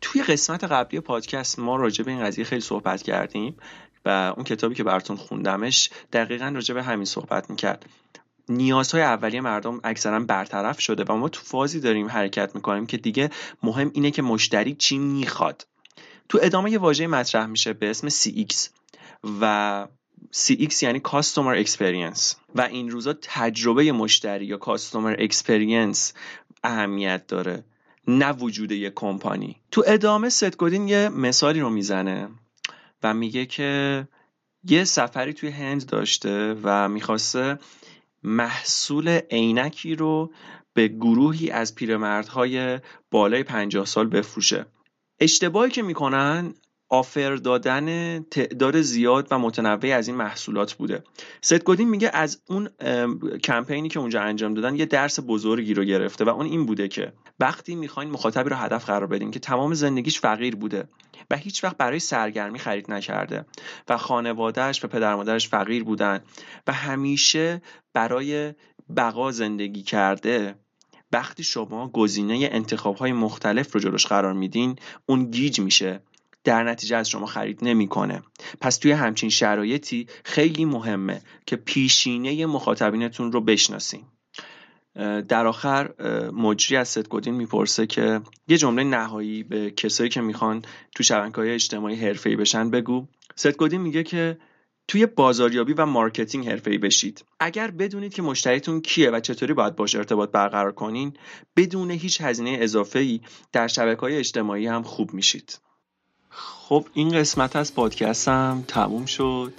توی 0.00 0.22
قسمت 0.22 0.64
قبلی 0.64 1.00
پادکست 1.00 1.58
ما 1.58 1.76
راجع 1.76 2.04
به 2.04 2.10
این 2.10 2.24
قضیه 2.24 2.44
خیلی 2.44 2.60
صحبت 2.60 3.02
کردیم. 3.02 3.56
و 4.04 4.32
اون 4.36 4.44
کتابی 4.44 4.74
که 4.74 4.84
براتون 4.84 5.16
خوندمش 5.16 5.90
دقیقا 6.12 6.52
راجع 6.54 6.74
به 6.74 6.82
همین 6.82 7.04
صحبت 7.04 7.50
می‌کرد. 7.50 7.86
نیازهای 8.48 9.02
اولیه 9.02 9.40
مردم 9.40 9.80
اکثرا 9.84 10.20
برطرف 10.20 10.80
شده 10.80 11.04
و 11.08 11.16
ما 11.16 11.28
تو 11.28 11.40
فازی 11.44 11.80
داریم 11.80 12.08
حرکت 12.08 12.54
می‌کنیم 12.54 12.86
که 12.86 12.96
دیگه 12.96 13.30
مهم 13.62 13.90
اینه 13.94 14.10
که 14.10 14.22
مشتری 14.22 14.74
چی 14.74 14.98
می‌خواد. 14.98 15.66
تو 16.28 16.38
ادامه 16.42 16.70
یه 16.70 16.78
واژه 16.78 17.06
مطرح 17.06 17.46
میشه 17.46 17.72
به 17.72 17.90
اسم 17.90 18.08
CX 18.08 18.54
و 19.40 19.86
CX 20.32 20.82
یعنی 20.82 21.00
Customer 21.00 21.66
Experience. 21.66 22.34
و 22.54 22.60
این 22.60 22.90
روزا 22.90 23.14
تجربه 23.22 23.92
مشتری 23.92 24.46
یا 24.46 24.58
Customer 24.58 25.20
Experience 25.20 25.98
اهمیت 26.64 27.26
داره 27.26 27.64
نه 28.08 28.32
وجود 28.32 28.72
یک 28.72 28.92
کمپانی. 28.94 29.56
تو 29.70 29.84
ادامه 29.86 30.28
ست 30.28 30.62
یه 30.72 31.08
مثالی 31.08 31.60
رو 31.60 31.70
می‌زنه. 31.70 32.28
و 33.04 33.14
میگه 33.14 33.46
که 33.46 34.08
یه 34.68 34.84
سفری 34.84 35.32
توی 35.32 35.48
هند 35.48 35.86
داشته 35.86 36.56
و 36.62 36.88
می‌خواسته 36.88 37.58
محصول 38.22 39.08
عینکی 39.08 39.94
رو 39.94 40.32
به 40.74 40.88
گروهی 40.88 41.50
از 41.50 41.74
پیرمردهای 41.74 42.80
بالای 43.10 43.42
پنجاه 43.42 43.86
سال 43.86 44.06
بفروشه. 44.06 44.66
اشتباهی 45.20 45.70
که 45.70 45.82
می‌کنن 45.82 46.54
آفر 46.88 47.36
دادن 47.36 48.20
تعداد 48.22 48.80
زیاد 48.80 49.28
و 49.30 49.38
متنوعی 49.38 49.92
از 49.92 50.08
این 50.08 50.16
محصولات 50.16 50.74
بوده. 50.74 51.02
ست 51.40 51.64
گودین 51.64 51.88
میگه 51.88 52.10
از 52.12 52.42
اون 52.48 52.68
کمپینی 53.38 53.88
که 53.88 54.00
اونجا 54.00 54.22
انجام 54.22 54.54
دادن 54.54 54.76
یه 54.76 54.86
درس 54.86 55.20
بزرگی 55.26 55.74
رو 55.74 55.84
گرفته 55.84 56.24
و 56.24 56.28
اون 56.28 56.46
این 56.46 56.66
بوده 56.66 56.88
که 56.88 57.12
وقتی 57.40 57.74
می‌خواین 57.74 58.10
مخاطبی 58.10 58.50
رو 58.50 58.56
هدف 58.56 58.86
قرار 58.86 59.06
بدین 59.06 59.30
که 59.30 59.38
تمام 59.38 59.74
زندگیش 59.74 60.20
فقیر 60.20 60.56
بوده 60.56 60.88
و 61.30 61.36
هیچ 61.36 61.64
وقت 61.64 61.76
برای 61.76 61.98
سرگرمی 61.98 62.58
خرید 62.58 62.92
نکرده 62.92 63.44
و 63.88 63.96
خانوادهش 63.96 64.84
و 64.84 64.88
پدر 64.88 65.14
مادرش 65.14 65.48
فقیر 65.48 65.84
بودن 65.84 66.20
و 66.66 66.72
همیشه 66.72 67.62
برای 67.92 68.54
بقا 68.96 69.32
زندگی 69.32 69.82
کرده. 69.82 70.54
وقتی 71.12 71.42
شما 71.42 71.88
گزینه 71.88 72.48
انتخاب 72.52 72.96
های 72.96 73.12
مختلف 73.12 73.74
رو 73.74 73.80
جلوش 73.80 74.06
قرار 74.06 74.32
میدین 74.32 74.76
اون 75.06 75.30
گیج 75.30 75.60
میشه. 75.60 76.00
در 76.44 76.64
نتیجه 76.64 76.96
از 76.96 77.08
شما 77.08 77.26
خرید 77.26 77.64
نمی‌کنه. 77.64 78.22
پس 78.60 78.76
توی 78.76 78.92
همچین 78.92 79.30
شرایطی 79.30 80.06
خیلی 80.24 80.64
مهمه 80.64 81.22
که 81.46 81.56
پیشینه 81.56 82.46
مخاطبینتون 82.46 83.32
رو 83.32 83.40
بشناسین. 83.40 84.04
در 85.28 85.46
آخر 85.46 85.90
مجری 86.32 86.76
از 86.76 86.88
ست 86.88 87.08
گودین 87.08 87.34
می‌پرسه 87.34 87.86
که 87.86 88.20
یه 88.48 88.56
جمله 88.56 88.84
نهایی 88.84 89.42
به 89.42 89.70
کسایی 89.70 90.10
که 90.10 90.20
می‌خوان 90.20 90.62
تو 90.94 91.02
شبکه 91.02 91.36
های 91.36 91.50
اجتماعی 91.50 91.96
حرفه‌ای 91.96 92.36
بشن 92.36 92.70
بگو. 92.70 93.06
ست 93.34 93.52
گودین 93.56 93.80
میگه 93.80 94.02
که 94.02 94.38
توی 94.88 95.06
بازاریابی 95.06 95.72
و 95.72 95.86
marketing 95.86 96.48
حرفه‌ای 96.48 96.78
بشید. 96.78 97.24
اگر 97.40 97.70
بدونید 97.70 98.14
که 98.14 98.22
مشتریتون 98.22 98.80
کیه 98.80 99.10
و 99.10 99.20
چطوری 99.20 99.52
باید 99.52 99.76
باش 99.76 99.94
ارتباط 99.94 100.30
برقرار 100.30 100.72
کنین 100.72 101.12
بدون 101.56 101.90
هیچ 101.90 102.20
هزینه 102.20 102.58
اضافه 102.60 103.20
در 103.52 103.68
شبکه 103.68 104.00
های 104.00 104.16
اجتماعی 104.16 104.66
هم 104.66 104.82
خوب 104.82 105.14
میشید. 105.14 105.58
خب 106.28 106.86
این 106.94 107.08
قسمت 107.08 107.56
از 107.56 107.74
پادکستم 107.74 108.64
تموم 108.68 109.06
شد. 109.06 109.52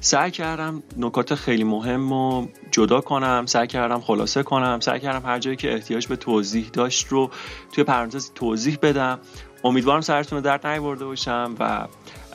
سعی 0.00 0.30
کردم 0.30 0.82
نکات 0.96 1.34
خیلی 1.34 1.64
مهم 1.64 2.10
رو 2.10 2.48
جدا 2.70 3.00
کنم 3.00 3.44
سعی 3.46 3.66
کردم 3.66 4.00
خلاصه 4.00 4.42
کنم 4.42 4.80
سعی 4.80 5.00
کردم 5.00 5.28
هر 5.28 5.38
جایی 5.38 5.56
که 5.56 5.72
احتیاج 5.72 6.06
به 6.06 6.16
توضیح 6.16 6.68
داشت 6.72 7.08
رو 7.08 7.30
توی 7.72 7.84
پرانتز 7.84 8.30
توضیح 8.34 8.78
بدم. 8.82 9.18
امیدوارم 9.64 10.00
سرتون 10.00 10.38
رو 10.38 10.44
درد 10.44 10.66
نیورده 10.66 11.04
باشم 11.04 11.54
و 11.60 11.86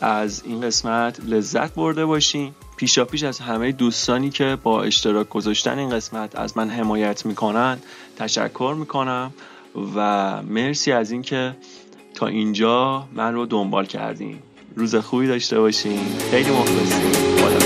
از 0.01 0.43
این 0.45 0.61
قسمت 0.61 1.19
لذت 1.25 1.73
برده 1.73 2.05
باشین. 2.05 2.51
پیشا 2.77 3.05
پیش 3.05 3.23
از 3.23 3.39
همه 3.39 3.71
دوستانی 3.71 4.29
که 4.29 4.57
با 4.63 4.83
اشتراک 4.83 5.29
گذاشتن 5.29 5.79
این 5.79 5.89
قسمت 5.89 6.35
از 6.35 6.57
من 6.57 6.69
حمایت 6.69 7.25
می‌کنن 7.25 7.77
تشکر 8.17 8.75
می‌کنم 8.77 9.31
و 9.95 10.41
مرسی 10.41 10.91
از 10.91 11.11
اینکه 11.11 11.55
تا 12.13 12.27
اینجا 12.27 13.07
من 13.13 13.33
رو 13.33 13.45
دنبال 13.45 13.85
کردین. 13.85 14.39
روز 14.75 14.95
خوبی 14.95 15.27
داشته 15.27 15.59
باشین. 15.59 15.99
خیلی 16.31 16.49
مخلصیم. 16.49 17.60